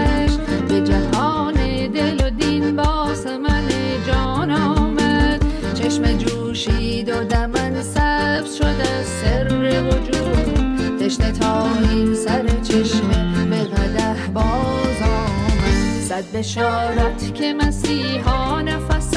وجود 11.32 11.40
تشنه 11.40 11.40
تا 11.40 11.90
این 11.90 12.16
سر 12.16 12.62
چشمه 12.64 13.46
به 13.46 13.64
قده 13.64 14.32
باز 14.34 15.02
آمد. 15.02 16.02
صد 16.08 16.32
بشارت 16.32 17.34
که 17.36 17.54
مسیحا 17.54 18.62
نفس 18.62 19.11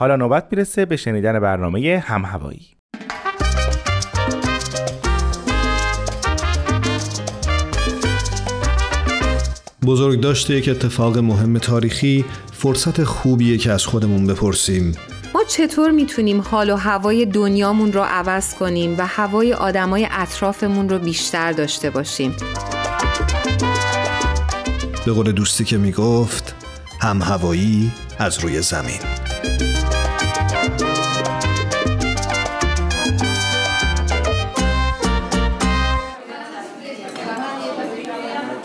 حالا 0.00 0.16
نوبت 0.16 0.46
می‌رسه 0.50 0.84
به 0.84 0.96
شنیدن 0.96 1.40
برنامه 1.40 2.04
هم 2.06 2.24
هوایی. 2.24 2.66
بزرگ 9.86 10.20
داشته 10.20 10.54
یک 10.54 10.68
اتفاق 10.68 11.18
مهم 11.18 11.58
تاریخی 11.58 12.24
فرصت 12.52 13.04
خوبیه 13.04 13.58
که 13.58 13.72
از 13.72 13.86
خودمون 13.86 14.26
بپرسیم. 14.26 14.94
ما 15.34 15.44
چطور 15.48 15.90
می‌تونیم 15.90 16.40
حال 16.40 16.70
و 16.70 16.76
هوای 16.76 17.26
دنیامون 17.26 17.92
رو 17.92 18.00
عوض 18.00 18.54
کنیم 18.54 18.94
و 18.98 19.06
هوای 19.06 19.52
آدمای 19.52 20.08
اطرافمون 20.10 20.88
رو 20.88 20.98
بیشتر 20.98 21.52
داشته 21.52 21.90
باشیم؟ 21.90 22.36
به 25.06 25.12
قول 25.12 25.32
دوستی 25.32 25.64
که 25.64 25.78
می‌گفت 25.78 26.54
هم 27.00 27.22
هوایی 27.22 27.92
از 28.18 28.38
روی 28.38 28.62
زمین. 28.62 29.19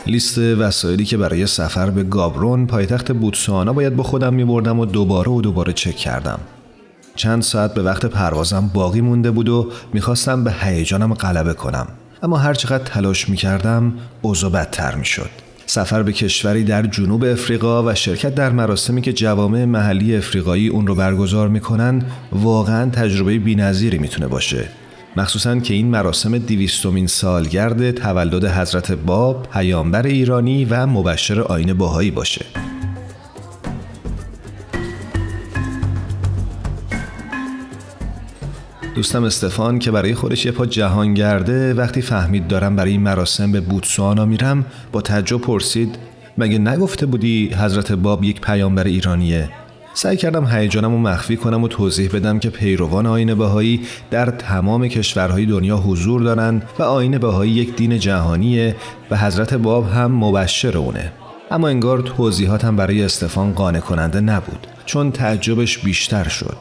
لیست 0.07 0.37
وسایلی 0.37 1.05
که 1.05 1.17
برای 1.17 1.47
سفر 1.47 1.89
به 1.89 2.03
گابرون 2.03 2.67
پایتخت 2.67 3.11
بوتسوانا 3.11 3.73
باید 3.73 3.95
با 3.95 4.03
خودم 4.03 4.33
می 4.33 4.45
بردم 4.45 4.79
و 4.79 4.85
دوباره 4.85 5.31
و 5.31 5.41
دوباره 5.41 5.73
چک 5.73 5.95
کردم. 5.95 6.39
چند 7.15 7.41
ساعت 7.41 7.73
به 7.73 7.83
وقت 7.83 8.05
پروازم 8.05 8.71
باقی 8.73 9.01
مونده 9.01 9.31
بود 9.31 9.49
و 9.49 9.71
می‌خواستم 9.93 10.43
به 10.43 10.53
هیجانم 10.61 11.13
غلبه 11.13 11.53
کنم. 11.53 11.87
اما 12.23 12.37
هر 12.37 12.53
چقدر 12.53 12.83
تلاش 12.83 13.29
می 13.29 13.37
کردم 13.37 13.93
اوضاع 14.21 14.51
بدتر 14.51 14.95
می 14.95 15.05
شد. 15.05 15.29
سفر 15.65 16.03
به 16.03 16.13
کشوری 16.13 16.63
در 16.63 16.85
جنوب 16.85 17.23
افریقا 17.23 17.83
و 17.83 17.95
شرکت 17.95 18.35
در 18.35 18.49
مراسمی 18.49 19.01
که 19.01 19.13
جوامع 19.13 19.65
محلی 19.65 20.15
افریقایی 20.15 20.67
اون 20.67 20.87
رو 20.87 20.95
برگزار 20.95 21.47
می‌کنن 21.47 22.01
واقعا 22.31 22.89
تجربه 22.89 23.39
بی‌نظیری 23.39 23.97
می‌تونه 23.97 24.27
باشه 24.27 24.67
مخصوصا 25.17 25.59
که 25.59 25.73
این 25.73 25.87
مراسم 25.87 26.37
دیویستومین 26.37 27.07
سالگرد 27.07 27.91
تولد 27.91 28.45
حضرت 28.45 28.91
باب 28.91 29.47
پیامبر 29.53 30.05
ایرانی 30.05 30.65
و 30.65 30.85
مبشر 30.85 31.41
آین 31.41 31.73
باهایی 31.73 32.11
باشه. 32.11 32.45
دوستم 38.95 39.23
استفان 39.23 39.79
که 39.79 39.91
برای 39.91 40.15
خودش 40.15 40.45
یه 40.45 40.51
پا 40.51 40.65
جهان 40.65 41.13
گرده 41.13 41.73
وقتی 41.73 42.01
فهمید 42.01 42.47
دارم 42.47 42.75
برای 42.75 42.91
این 42.91 43.01
مراسم 43.01 43.51
به 43.51 43.61
بوتسوانا 43.61 44.25
میرم 44.25 44.65
با 44.91 45.01
تعجب 45.01 45.41
پرسید 45.41 45.97
مگه 46.37 46.57
نگفته 46.57 47.05
بودی 47.05 47.53
حضرت 47.53 47.91
باب 47.91 48.23
یک 48.23 48.41
پیامبر 48.41 48.83
ایرانیه؟ 48.83 49.49
سعی 49.97 50.17
کردم 50.17 50.47
هیجانم 50.47 50.91
رو 50.91 50.97
مخفی 50.97 51.37
کنم 51.37 51.63
و 51.63 51.67
توضیح 51.67 52.09
بدم 52.13 52.39
که 52.39 52.49
پیروان 52.49 53.05
آین 53.05 53.35
بهایی 53.35 53.81
در 54.11 54.25
تمام 54.25 54.87
کشورهای 54.87 55.45
دنیا 55.45 55.77
حضور 55.77 56.21
دارند 56.21 56.69
و 56.79 56.83
آین 56.83 57.17
بهایی 57.17 57.51
یک 57.51 57.75
دین 57.75 57.99
جهانیه 57.99 58.75
و 59.11 59.17
حضرت 59.17 59.53
باب 59.53 59.89
هم 59.89 60.11
مبشر 60.11 60.77
اونه. 60.77 61.11
اما 61.51 61.67
انگار 61.67 61.99
توضیحاتم 61.99 62.75
برای 62.75 63.03
استفان 63.03 63.53
قانع 63.53 63.79
کننده 63.79 64.21
نبود 64.21 64.67
چون 64.85 65.11
تعجبش 65.11 65.77
بیشتر 65.77 66.27
شد. 66.27 66.57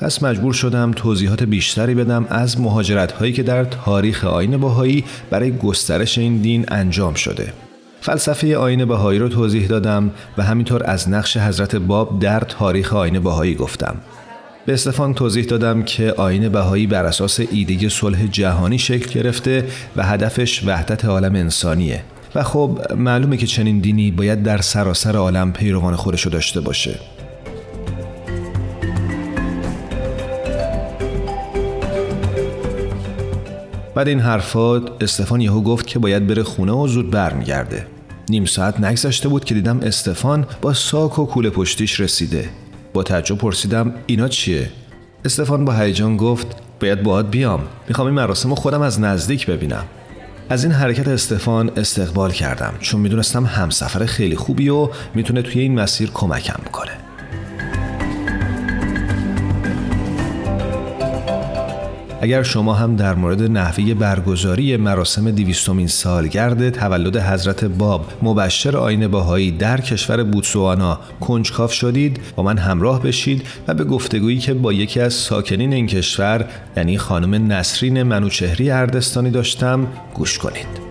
پس 0.00 0.22
مجبور 0.22 0.52
شدم 0.52 0.92
توضیحات 0.92 1.42
بیشتری 1.42 1.94
بدم 1.94 2.26
از 2.30 2.60
مهاجرت 2.60 3.12
هایی 3.12 3.32
که 3.32 3.42
در 3.42 3.64
تاریخ 3.64 4.24
آین 4.24 4.56
بهایی 4.56 5.04
برای 5.30 5.56
گسترش 5.56 6.18
این 6.18 6.36
دین 6.36 6.64
انجام 6.68 7.14
شده. 7.14 7.52
فلسفه 8.00 8.56
آین 8.56 8.84
بهایی 8.84 9.18
رو 9.18 9.28
توضیح 9.28 9.66
دادم 9.66 10.10
و 10.38 10.42
همینطور 10.42 10.82
از 10.84 11.08
نقش 11.08 11.36
حضرت 11.36 11.76
باب 11.76 12.18
در 12.18 12.40
تاریخ 12.40 12.94
آین 12.94 13.20
بهایی 13.20 13.54
گفتم. 13.54 13.96
به 14.66 14.72
استفان 14.72 15.14
توضیح 15.14 15.44
دادم 15.44 15.82
که 15.82 16.12
آین 16.12 16.48
بهایی 16.48 16.86
بر 16.86 17.04
اساس 17.04 17.40
ایده 17.50 17.88
صلح 17.88 18.26
جهانی 18.26 18.78
شکل 18.78 19.20
گرفته 19.20 19.64
و 19.96 20.02
هدفش 20.02 20.62
وحدت 20.66 21.04
عالم 21.04 21.34
انسانیه. 21.34 22.02
و 22.34 22.42
خب 22.42 22.78
معلومه 22.96 23.36
که 23.36 23.46
چنین 23.46 23.80
دینی 23.80 24.10
باید 24.10 24.42
در 24.42 24.60
سراسر 24.60 25.16
عالم 25.16 25.52
پیروان 25.52 25.96
خودشو 25.96 26.30
داشته 26.30 26.60
باشه. 26.60 26.98
بعد 33.98 34.08
این 34.08 34.20
حرفات 34.20 35.02
استفان 35.02 35.40
یهو 35.40 35.60
گفت 35.60 35.86
که 35.86 35.98
باید 35.98 36.26
بره 36.26 36.42
خونه 36.42 36.72
و 36.72 36.86
زود 36.86 37.10
برمیگرده. 37.10 37.86
نیم 38.28 38.44
ساعت 38.44 38.80
نگذشته 38.80 39.28
بود 39.28 39.44
که 39.44 39.54
دیدم 39.54 39.80
استفان 39.80 40.46
با 40.62 40.74
ساک 40.74 41.18
و 41.18 41.26
کوله 41.26 41.50
پشتیش 41.50 42.00
رسیده. 42.00 42.48
با 42.92 43.02
تعجب 43.02 43.38
پرسیدم 43.38 43.94
اینا 44.06 44.28
چیه؟ 44.28 44.70
استفان 45.24 45.64
با 45.64 45.72
هیجان 45.72 46.16
گفت 46.16 46.46
باید 46.80 47.02
باید 47.02 47.30
بیام. 47.30 47.60
می‌خوام 47.88 48.06
این 48.06 48.16
مراسم 48.16 48.54
خودم 48.54 48.82
از 48.82 49.00
نزدیک 49.00 49.46
ببینم. 49.46 49.84
از 50.48 50.64
این 50.64 50.72
حرکت 50.72 51.08
استفان 51.08 51.70
استقبال 51.76 52.30
کردم 52.30 52.74
چون 52.80 53.00
می‌دونستم 53.00 53.46
همسفر 53.46 54.06
خیلی 54.06 54.36
خوبی 54.36 54.68
و 54.68 54.88
می‌تونه 55.14 55.42
توی 55.42 55.62
این 55.62 55.80
مسیر 55.80 56.10
کمکم 56.14 56.62
کنه. 56.72 57.07
اگر 62.20 62.42
شما 62.42 62.74
هم 62.74 62.96
در 62.96 63.14
مورد 63.14 63.42
نحوه 63.42 63.94
برگزاری 63.94 64.76
مراسم 64.76 65.30
دیویستومین 65.30 65.86
سالگرد 65.86 66.70
تولد 66.70 67.16
حضرت 67.16 67.64
باب 67.64 68.12
مبشر 68.22 68.76
آین 68.76 69.08
باهایی 69.08 69.50
در 69.50 69.80
کشور 69.80 70.24
بوتسوانا 70.24 71.00
کنجکاف 71.20 71.72
شدید 71.72 72.20
با 72.36 72.42
من 72.42 72.58
همراه 72.58 73.02
بشید 73.02 73.46
و 73.68 73.74
به 73.74 73.84
گفتگویی 73.84 74.38
که 74.38 74.54
با 74.54 74.72
یکی 74.72 75.00
از 75.00 75.14
ساکنین 75.14 75.72
این 75.72 75.86
کشور 75.86 76.44
یعنی 76.76 76.98
خانم 76.98 77.52
نسرین 77.52 78.02
منوچهری 78.02 78.70
اردستانی 78.70 79.30
داشتم 79.30 79.86
گوش 80.14 80.38
کنید. 80.38 80.87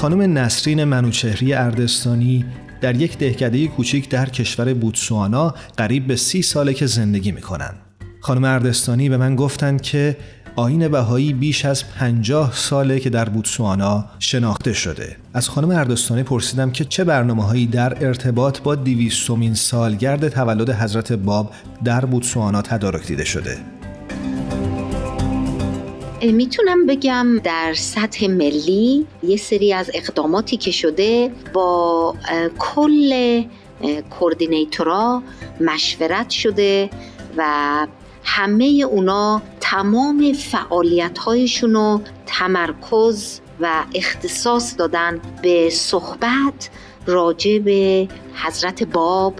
خانم 0.00 0.38
نسرین 0.38 0.84
منوچهری 0.84 1.54
اردستانی 1.54 2.44
در 2.80 2.96
یک 2.96 3.18
دهکده 3.18 3.68
کوچیک 3.68 4.08
در 4.08 4.28
کشور 4.28 4.74
بوتسوانا 4.74 5.54
قریب 5.76 6.06
به 6.06 6.16
سی 6.16 6.42
ساله 6.42 6.74
که 6.74 6.86
زندگی 6.86 7.32
می‌کنن. 7.32 7.74
خانم 8.20 8.44
اردستانی 8.44 9.08
به 9.08 9.16
من 9.16 9.36
گفتند 9.36 9.80
که 9.82 10.16
آین 10.56 10.88
بهایی 10.88 11.32
بیش 11.32 11.64
از 11.64 11.88
پنجاه 11.94 12.52
ساله 12.54 13.00
که 13.00 13.10
در 13.10 13.28
بوتسوانا 13.28 14.04
شناخته 14.18 14.72
شده. 14.72 15.16
از 15.34 15.48
خانم 15.48 15.70
اردستانی 15.70 16.22
پرسیدم 16.22 16.70
که 16.70 16.84
چه 16.84 17.04
برنامه 17.04 17.44
هایی 17.44 17.66
در 17.66 18.06
ارتباط 18.06 18.60
با 18.60 18.74
دیویستومین 18.74 19.54
سالگرد 19.54 20.28
تولد 20.28 20.70
حضرت 20.70 21.12
باب 21.12 21.52
در 21.84 22.04
بوتسوانا 22.04 22.62
تدارک 22.62 23.06
دیده 23.06 23.24
شده. 23.24 23.79
می‌تونم 26.22 26.86
بگم 26.86 27.38
در 27.38 27.74
سطح 27.74 28.26
ملی 28.26 29.06
یه 29.22 29.36
سری 29.36 29.72
از 29.72 29.90
اقداماتی 29.94 30.56
که 30.56 30.70
شده 30.70 31.32
با 31.52 32.14
کل 32.58 33.42
کوردینیتورا 34.10 35.22
مشورت 35.60 36.30
شده 36.30 36.90
و 37.36 37.86
همه 38.24 38.64
اونا 38.90 39.42
تمام 39.60 40.32
فعالیت 40.32 41.18
هایشون 41.18 41.74
رو 41.74 42.00
تمرکز 42.26 43.40
و 43.60 43.84
اختصاص 43.94 44.74
دادن 44.78 45.20
به 45.42 45.70
صحبت 45.70 46.70
راجع 47.06 47.58
به 47.58 48.08
حضرت 48.34 48.82
باب 48.82 49.34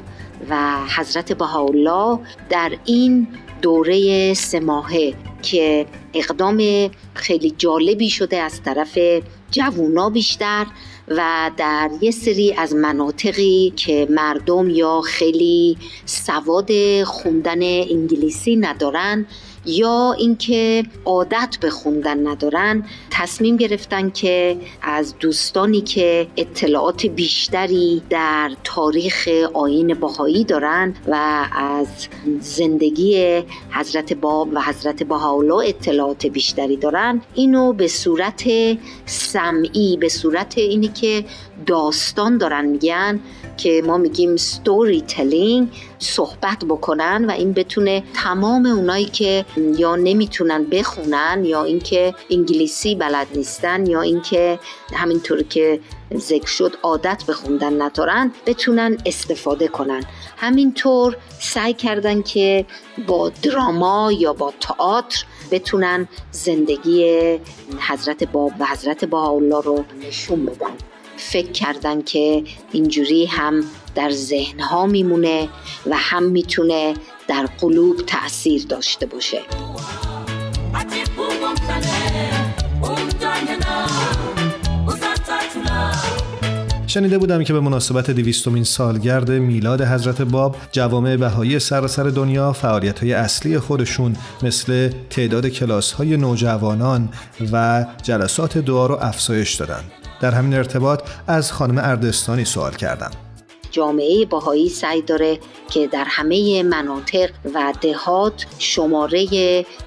و 0.51 0.77
حضرت 0.97 1.33
بهاءالله 1.33 2.19
در 2.49 2.73
این 2.85 3.29
دوره 3.63 4.35
سه 4.35 4.61
ماهه. 4.61 5.15
که 5.43 5.87
اقدام 6.15 6.91
خیلی 7.15 7.55
جالبی 7.59 8.11
شده 8.11 8.37
از 8.37 8.63
طرف 8.63 8.99
جوونا 9.51 10.11
بیشتر 10.11 10.67
و 11.09 11.51
در 11.57 11.91
یه 12.01 12.11
سری 12.11 12.53
از 12.53 12.75
مناطقی 12.75 13.73
که 13.77 14.07
مردم 14.11 14.71
یا 14.71 15.01
خیلی 15.01 15.77
سواد 16.05 16.71
خوندن 17.05 17.63
انگلیسی 17.63 18.57
ندارن 18.57 19.27
یا 19.67 20.13
اینکه 20.19 20.85
عادت 21.05 21.57
به 21.61 21.71
خوندن 21.71 22.27
ندارن 22.27 22.85
تصمیم 23.11 23.57
گرفتن 23.57 24.11
که 24.11 24.57
از 24.83 25.15
دوستانی 25.19 25.81
که 25.81 26.27
اطلاعات 26.37 27.07
بیشتری 27.07 28.03
در 28.11 28.51
تاریخ 28.65 29.29
آین 29.55 29.95
باهایی 29.95 30.45
دارن 30.45 30.95
و 31.09 31.47
از 31.53 32.09
زندگی 32.41 33.43
حضرت 33.71 34.13
باب 34.13 34.49
و 34.53 34.63
حضرت 34.63 35.03
بهاءالله 35.03 35.69
اطلاعات 35.69 36.27
بیشتری 36.27 36.77
دارن 36.77 37.23
اینو 37.35 37.73
به 37.73 37.89
صورت 37.89 38.45
سمعی 39.07 39.97
به 39.97 40.09
صورت 40.09 40.59
اینی 40.59 40.89
که 40.89 41.25
داستان 41.67 42.39
دارن 42.39 42.65
میگن. 42.65 43.21
که 43.63 43.83
ما 43.87 43.99
میگیم 43.99 44.37
ستوری 44.37 45.01
تلینگ 45.01 45.69
صحبت 45.99 46.65
بکنن 46.69 47.25
و 47.25 47.31
این 47.31 47.53
بتونه 47.53 48.03
تمام 48.15 48.67
اونایی 48.67 49.05
که 49.05 49.45
یا 49.57 49.97
نمی‌تونن 49.97 50.65
بخونن 50.65 51.43
یا 51.45 51.65
اینکه 51.65 52.15
انگلیسی 52.31 52.95
بلد 52.95 53.27
نیستن 53.35 53.87
یا 53.87 54.01
اینکه 54.01 54.59
همینطور 54.93 55.43
که 55.43 55.81
ذکر 56.17 56.47
شد 56.47 56.77
عادت 56.83 57.23
به 57.27 57.33
خوندن 57.33 57.83
ندارن 57.83 58.33
بتونن 58.47 58.99
استفاده 59.07 59.69
کنن. 59.69 60.05
همینطور 60.37 61.17
سعی 61.41 61.75
کردن 61.75 62.23
که 62.23 62.67
با 63.07 63.33
دراما 63.43 64.13
یا 64.13 64.33
با 64.33 64.53
تئاتر 64.61 65.25
بتونن 65.51 66.09
زندگی 66.31 67.39
حضرت 67.89 68.25
باب 68.25 68.53
و 68.59 68.67
حضرت 68.67 69.05
بهاءالله 69.05 69.63
رو 69.63 69.85
نشون 70.07 70.47
بدن. 70.47 70.90
فکر 71.21 71.53
کردن 71.53 72.03
که 72.03 72.45
اینجوری 72.73 73.27
هم 73.27 73.65
در 73.95 74.11
ذهن 74.11 74.61
ها 74.61 74.87
میمونه 74.87 75.49
و 75.87 75.97
هم 75.97 76.23
می‌تونه 76.23 76.95
در 77.29 77.47
قلوب 77.61 77.97
تاثیر 78.07 78.67
داشته 78.67 79.07
باشه. 79.07 79.41
شنیده 86.87 87.19
بودم 87.19 87.45
که 87.45 87.53
به 87.53 87.61
مناسبت 87.61 88.11
دویستمین 88.11 88.65
سالگرد 88.65 89.31
میلاد 89.31 89.83
حضرت 89.83 90.23
باب 90.23 90.57
جوامع 90.73 91.17
بهایی 91.17 91.59
سراسر 91.59 92.03
دنیا 92.03 92.53
فعالیت 92.53 92.99
های 92.99 93.13
اصلی 93.13 93.59
خودشون 93.59 94.17
مثل 94.43 94.91
تعداد 95.11 95.49
کلاس 95.49 95.93
های 95.93 96.17
نوجوانان 96.17 97.09
و 97.53 97.87
جلسات 98.03 98.59
دعا 98.59 98.87
رو 98.87 98.99
افزایش 99.01 99.55
دادن. 99.55 100.00
در 100.21 100.31
همین 100.31 100.55
ارتباط 100.55 101.03
از 101.27 101.53
خانم 101.53 101.79
اردستانی 101.79 102.45
سوال 102.45 102.75
کردم. 102.75 103.11
جامعه 103.71 104.25
باهایی 104.25 104.69
سعی 104.69 105.03
داره 105.03 105.39
که 105.71 105.87
در 105.87 106.05
همه 106.09 106.63
مناطق 106.63 107.31
و 107.55 107.73
دهات 107.81 108.47
شماره 108.59 109.27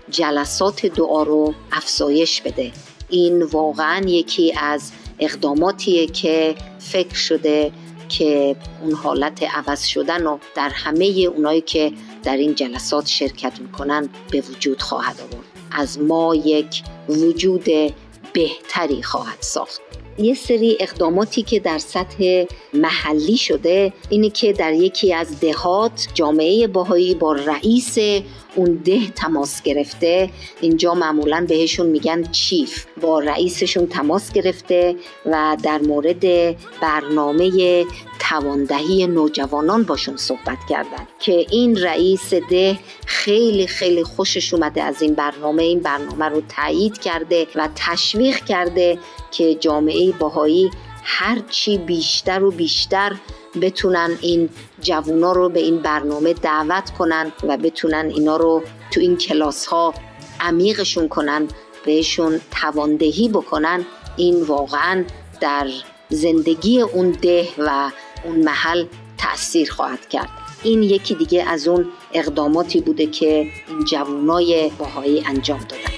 جلسات 0.09 0.85
دعا 0.85 1.23
رو 1.23 1.53
افزایش 1.71 2.41
بده. 2.41 2.71
این 3.09 3.43
واقعا 3.43 4.01
یکی 4.07 4.53
از 4.57 4.91
اقداماتیه 5.19 6.07
که 6.07 6.55
فکر 6.79 7.15
شده 7.15 7.71
که 8.09 8.55
اون 8.81 8.93
حالت 8.93 9.43
عوض 9.43 9.85
شدن 9.85 10.25
و 10.25 10.37
در 10.55 10.69
همه 10.69 11.05
اونایی 11.35 11.61
که 11.61 11.91
در 12.23 12.37
این 12.37 12.55
جلسات 12.55 13.07
شرکت 13.07 13.59
می‌کنن 13.59 14.09
به 14.31 14.41
وجود 14.41 14.81
خواهد 14.81 15.15
آورد. 15.21 15.45
از 15.71 15.99
ما 15.99 16.35
یک 16.35 16.83
وجود 17.09 17.65
بهتری 18.33 19.03
خواهد 19.03 19.37
ساخت. 19.39 19.81
یه 20.17 20.33
سری 20.33 20.77
اقداماتی 20.79 21.43
که 21.43 21.59
در 21.59 21.77
سطح 21.77 22.45
محلی 22.73 23.37
شده 23.37 23.93
اینه 24.09 24.29
که 24.29 24.53
در 24.53 24.73
یکی 24.73 25.13
از 25.13 25.39
دهات 25.39 26.07
جامعه 26.13 26.67
باهایی 26.67 27.15
با 27.15 27.33
رئیس 27.33 27.97
اون 28.55 28.81
ده 28.85 29.09
تماس 29.15 29.61
گرفته. 29.61 30.29
اینجا 30.61 30.93
معمولا 30.93 31.45
بهشون 31.49 31.85
میگن 31.85 32.23
چیف. 32.23 32.85
با 33.01 33.19
رئیسشون 33.19 33.87
تماس 33.87 34.33
گرفته 34.33 34.95
و 35.25 35.57
در 35.63 35.81
مورد 35.81 36.21
برنامه 36.81 37.85
تواندهی 38.19 39.07
نوجوانان 39.07 39.83
باشون 39.83 40.17
صحبت 40.17 40.57
کردن. 40.69 41.07
که 41.19 41.45
این 41.51 41.77
رئیس 41.77 42.33
ده 42.33 42.79
خیلی 43.05 43.67
خیلی 43.67 44.03
خوشش 44.03 44.53
اومده 44.53 44.83
از 44.83 45.01
این 45.01 45.13
برنامه. 45.13 45.63
این 45.63 45.79
برنامه 45.79 46.25
رو 46.25 46.41
تایید 46.49 46.97
کرده 46.97 47.47
و 47.55 47.69
تشویق 47.75 48.45
کرده 48.45 48.97
که 49.31 49.55
جامعه 49.55 50.02
باهایی 50.11 50.71
هرچی 51.03 51.77
بیشتر 51.77 52.43
و 52.43 52.51
بیشتر 52.51 53.15
بتونن 53.61 54.17
این 54.21 54.49
جوونا 54.81 55.31
رو 55.31 55.49
به 55.49 55.59
این 55.59 55.77
برنامه 55.77 56.33
دعوت 56.33 56.89
کنن 56.89 57.31
و 57.43 57.57
بتونن 57.57 58.11
اینا 58.15 58.37
رو 58.37 58.63
تو 58.91 58.99
این 58.99 59.17
کلاس 59.17 59.65
ها 59.65 59.93
عمیقشون 60.39 61.07
کنن 61.07 61.47
بهشون 61.85 62.41
تواندهی 62.51 63.29
بکنن 63.29 63.85
این 64.17 64.43
واقعا 64.43 65.05
در 65.41 65.67
زندگی 66.09 66.81
اون 66.81 67.11
ده 67.11 67.47
و 67.57 67.91
اون 68.23 68.43
محل 68.43 68.85
تأثیر 69.17 69.71
خواهد 69.71 70.09
کرد 70.09 70.29
این 70.63 70.83
یکی 70.83 71.15
دیگه 71.15 71.43
از 71.43 71.67
اون 71.67 71.89
اقداماتی 72.13 72.81
بوده 72.81 73.05
که 73.05 73.47
این 73.67 73.85
جوانای 73.85 74.71
باهایی 74.79 75.23
انجام 75.25 75.59
دادن 75.59 75.93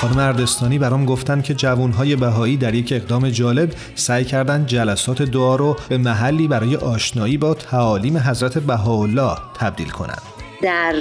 خانم 0.00 0.18
اردستانی 0.18 0.78
برام 0.78 1.04
گفتن 1.04 1.42
که 1.42 1.54
جوانهای 1.54 2.16
بهایی 2.16 2.56
در 2.56 2.74
یک 2.74 2.92
اقدام 2.92 3.30
جالب 3.30 3.72
سعی 3.94 4.24
کردند 4.24 4.66
جلسات 4.66 5.22
دعا 5.22 5.56
رو 5.56 5.76
به 5.88 5.98
محلی 5.98 6.48
برای 6.48 6.76
آشنایی 6.76 7.38
با 7.38 7.54
تعالیم 7.54 8.16
حضرت 8.16 8.58
بهاءالله 8.58 9.36
تبدیل 9.60 9.88
کنند. 9.88 10.22
در 10.62 10.94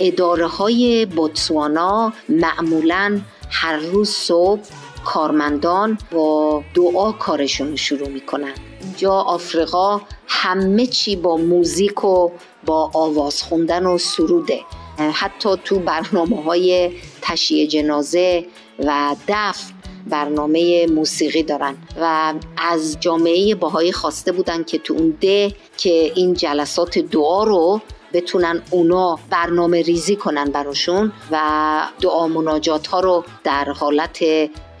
اداره 0.00 0.46
های 0.46 1.06
بوتسوانا 1.06 2.12
معمولا 2.28 3.20
هر 3.50 3.76
روز 3.76 4.10
صبح 4.10 4.62
کارمندان 5.04 5.98
با 6.12 6.62
دعا 6.74 7.12
کارشون 7.12 7.70
رو 7.70 7.76
شروع 7.76 8.08
می‌کنن 8.08 8.54
اینجا 8.82 9.12
آفریقا 9.12 10.00
همه 10.28 10.86
چی 10.86 11.16
با 11.16 11.36
موزیک 11.36 12.04
و 12.04 12.30
با 12.66 12.90
آواز 12.94 13.42
خوندن 13.42 13.86
و 13.86 13.98
سروده 13.98 14.60
حتی 15.12 15.48
تو 15.64 15.78
برنامه 15.78 16.42
های 16.42 16.90
تشییع 17.28 17.66
جنازه 17.66 18.44
و 18.78 19.16
دفن 19.28 19.74
برنامه 20.06 20.86
موسیقی 20.86 21.42
دارن 21.42 21.76
و 22.00 22.34
از 22.56 22.96
جامعه 23.00 23.54
باهایی 23.54 23.92
خواسته 23.92 24.32
بودن 24.32 24.64
که 24.64 24.78
تو 24.78 24.94
اون 24.94 25.16
ده 25.20 25.54
که 25.76 26.12
این 26.14 26.34
جلسات 26.34 26.98
دعا 26.98 27.44
رو 27.44 27.80
بتونن 28.12 28.62
اونا 28.70 29.18
برنامه 29.30 29.82
ریزی 29.82 30.16
کنن 30.16 30.44
براشون 30.44 31.12
و 31.30 31.88
دعا 32.00 32.28
مناجات 32.28 32.86
ها 32.86 33.00
رو 33.00 33.24
در 33.44 33.64
حالت 33.64 34.24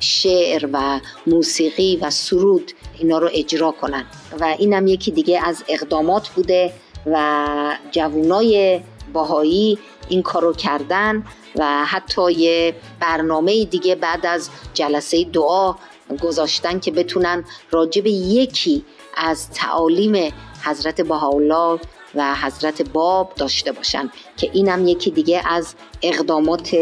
شعر 0.00 0.68
و 0.72 1.00
موسیقی 1.26 1.98
و 2.02 2.10
سرود 2.10 2.72
اینا 2.98 3.18
رو 3.18 3.30
اجرا 3.32 3.70
کنن. 3.70 4.04
و 4.40 4.44
اینم 4.58 4.86
یکی 4.86 5.10
دیگه 5.10 5.46
از 5.46 5.64
اقدامات 5.68 6.28
بوده 6.28 6.72
و 7.06 7.76
جوونای 7.90 8.80
باهایی 9.12 9.78
این 10.08 10.22
کارو 10.22 10.52
کردن 10.52 11.24
و 11.56 11.84
حتی 11.84 12.32
یه 12.32 12.74
برنامه 13.00 13.64
دیگه 13.64 13.94
بعد 13.94 14.26
از 14.26 14.50
جلسه 14.74 15.24
دعا 15.24 15.74
گذاشتن 16.20 16.80
که 16.80 16.90
بتونن 16.90 17.44
راجب 17.70 18.06
یکی 18.06 18.84
از 19.16 19.50
تعالیم 19.50 20.32
حضرت 20.64 21.00
بهاءالله 21.00 21.80
و 22.14 22.34
حضرت 22.34 22.82
باب 22.82 23.32
داشته 23.36 23.72
باشن 23.72 24.10
که 24.36 24.50
اینم 24.52 24.88
یکی 24.88 25.10
دیگه 25.10 25.42
از 25.46 25.74
اقدامات 26.02 26.76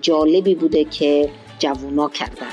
جالبی 0.00 0.54
بوده 0.54 0.84
که 0.84 1.30
جوونا 1.58 2.08
کردن. 2.08 2.46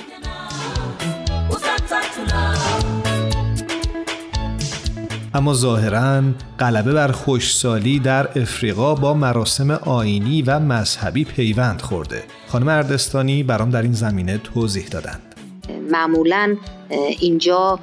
اما 5.38 5.54
ظاهرا 5.54 6.22
غلبه 6.60 6.94
بر 6.94 7.12
خوشسالی 7.12 8.00
در 8.00 8.40
افریقا 8.42 8.96
با 8.96 9.14
مراسم 9.14 9.72
آینی 9.72 10.42
و 10.42 10.60
مذهبی 10.60 11.26
پیوند 11.26 11.82
خورده. 11.82 12.24
خانم 12.48 12.68
اردستانی 12.68 13.44
برام 13.44 13.70
در 13.70 13.82
این 13.82 13.94
زمینه 13.94 14.38
توضیح 14.38 14.88
دادند. 14.88 15.36
معمولا 15.92 16.58
اینجا 17.20 17.80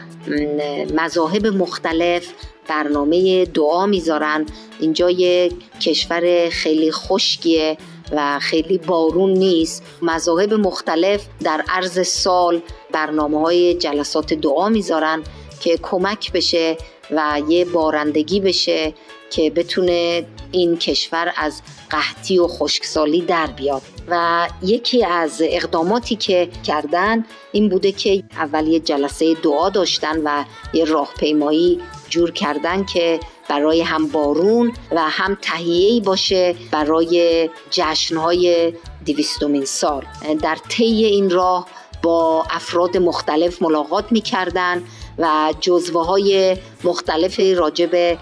مذاهب 0.95 1.47
مختلف 1.47 2.27
برنامه 2.69 3.45
دعا 3.45 3.87
می‌ذارن. 3.87 4.47
اینجا 4.81 5.11
یه 5.11 5.53
کشور 5.81 6.49
خیلی 6.49 6.93
خشکیه 6.93 7.77
و 8.13 8.39
خیلی 8.39 8.79
بارون 8.79 9.31
نیست. 9.31 9.83
مذاهب 10.03 10.55
مختلف 10.55 11.27
در 11.45 11.65
عرض 11.69 12.09
سال 12.09 12.61
برنامه 12.93 13.41
های 13.41 13.75
جلسات 13.75 14.35
دعا 14.35 14.69
می‌ذارن 14.69 15.23
که 15.61 15.79
کمک 15.83 16.33
بشه 16.33 16.77
و 17.11 17.43
یه 17.49 17.65
بارندگی 17.65 18.41
بشه 18.41 18.95
که 19.31 19.51
بتونه 19.51 20.27
این 20.53 20.77
کشور 20.77 21.33
از 21.37 21.63
قحطی 21.91 22.39
و 22.39 22.47
خشکسالی 22.47 23.21
در 23.21 23.47
بیاد. 23.47 23.83
و 24.09 24.49
یکی 24.63 25.05
از 25.05 25.43
اقداماتی 25.45 26.17
که 26.17 26.49
کردن 26.67 27.25
این 27.53 27.69
بوده 27.69 27.93
که 27.93 28.23
اول 28.37 28.67
یه 28.67 28.81
جلسه 28.81 29.35
دعا 29.35 29.71
داشتن 29.71 30.23
و 30.25 30.45
یه 30.73 30.85
راهپیمایی 30.85 31.81
جور 32.09 32.31
کردن 32.31 32.85
که 32.85 33.21
برای 33.49 33.81
هم 33.81 34.09
بارون 34.09 34.73
و 34.91 35.01
هم 35.01 35.39
تهیه‌ای 35.43 36.01
باشه 36.01 36.55
برای 36.71 37.51
جشنهای 37.71 38.73
دویستمین 39.07 39.65
سال. 39.65 40.05
در 40.43 40.59
طی 40.69 40.85
این 40.85 41.31
راه 41.31 41.67
با 42.03 42.47
افراد 42.51 42.97
مختلف 42.97 43.63
ملاقات 43.63 44.13
می‌کردن 44.13 44.83
و 45.19 45.55
جزوه 45.61 46.07
های 46.07 46.57
مختلف 46.85 47.41
راجب 47.57 48.19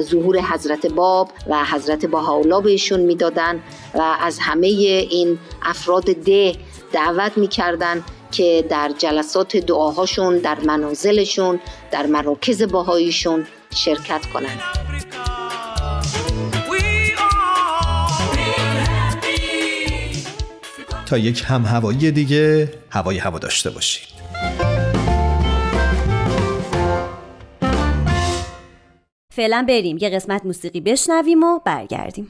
ظهور 0.00 0.40
حضرت 0.40 0.86
باب 0.86 1.30
و 1.46 1.64
حضرت 1.64 2.06
بهاءالله 2.06 2.60
بهشون 2.60 3.00
می‌دادن 3.00 3.60
و 3.94 4.16
از 4.20 4.38
همه 4.38 4.66
این 4.66 5.38
افراد 5.62 6.04
ده 6.04 6.56
دعوت 6.92 7.38
می‌کردن 7.38 8.04
که 8.32 8.64
در 8.68 8.92
جلسات 8.98 9.56
دعاهاشون 9.56 10.38
در 10.38 10.58
منازلشون 10.60 11.60
در 11.90 12.06
مراکز 12.06 12.62
باهاییشون 12.62 13.46
شرکت 13.74 14.26
کنند. 14.26 14.60
تا 21.06 21.18
یک 21.18 21.44
هم 21.46 21.64
هوایی 21.64 22.10
دیگه 22.10 22.72
هوای 22.90 23.18
هوا 23.18 23.38
داشته 23.38 23.70
باشید 23.70 24.09
فعلا 29.40 29.64
بریم. 29.68 29.98
یه 30.00 30.08
قسمت 30.08 30.46
موسیقی 30.46 30.80
بشنویم 30.80 31.42
و 31.42 31.58
برگردیم. 31.64 32.28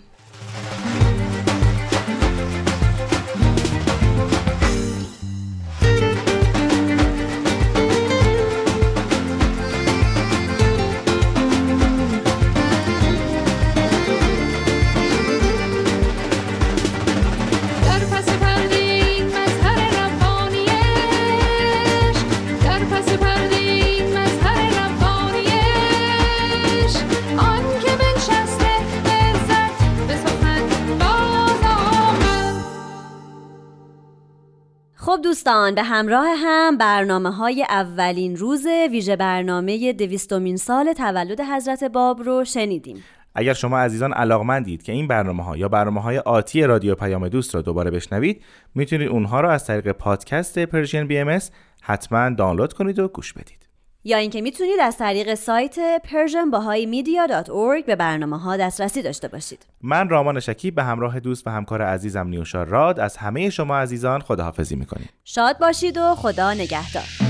خب 35.21 35.25
دوستان 35.25 35.75
به 35.75 35.83
همراه 35.83 36.27
هم 36.37 36.79
برنامه 36.79 37.31
های 37.31 37.67
اولین 37.71 38.37
روز 38.37 38.67
ویژه 38.91 39.17
برنامه 39.17 39.93
دویستمین 39.93 40.57
سال 40.57 40.93
تولد 40.93 41.41
حضرت 41.41 41.85
باب 41.85 42.23
رو 42.23 42.45
شنیدیم. 42.45 43.05
اگر 43.35 43.53
شما 43.53 43.79
عزیزان 43.79 44.13
علاقمندید 44.13 44.83
که 44.83 44.93
این 44.93 45.09
برنامه 45.09 45.45
ها 45.45 45.57
یا 45.57 45.69
برنامه 45.69 46.01
های 46.01 46.19
آتی 46.19 46.63
رادیو 46.63 46.95
پیام 46.95 47.29
دوست 47.29 47.55
را 47.55 47.63
دوباره 47.63 47.91
بشنوید 47.91 48.43
می‌تونید 48.75 49.09
اونها 49.09 49.41
را 49.41 49.53
از 49.53 49.67
طریق 49.67 49.93
پادکست 49.93 50.59
پرژین 50.59 51.07
بی 51.07 51.19
ام 51.19 51.39
حتما 51.83 52.31
دانلود 52.31 52.73
کنید 52.73 52.99
و 52.99 53.09
گوش 53.09 53.33
بدید. 53.33 53.60
یا 54.05 54.19
اینکه 54.19 54.41
می‌تونید 54.41 54.81
از 54.83 54.99
طریق 54.99 55.35
سایت 55.35 56.03
persianbahaimedia.org 56.05 57.85
به 57.87 57.97
برنامه 57.97 58.39
ها 58.39 58.57
دسترسی 58.57 59.03
داشته 59.03 59.29
باشید. 59.29 59.67
من 59.83 60.09
رامان 60.09 60.41
شکیب 60.41 60.75
به 60.75 60.83
همراه 60.83 61.21
دوست 61.21 61.47
و 61.47 61.51
همکار 61.51 61.83
عزیزم 61.83 62.27
نیوشا 62.27 62.63
راد 62.63 63.01
از 63.01 63.17
همه 63.17 63.51
شما 63.51 63.79
عزیزان 63.79 64.21
خداحافظی 64.21 64.77
می‌کنیم. 64.77 65.09
شاد 65.25 65.59
باشید 65.59 65.99
و 65.99 66.15
خدا 66.15 66.55
نگهدار. 66.55 67.30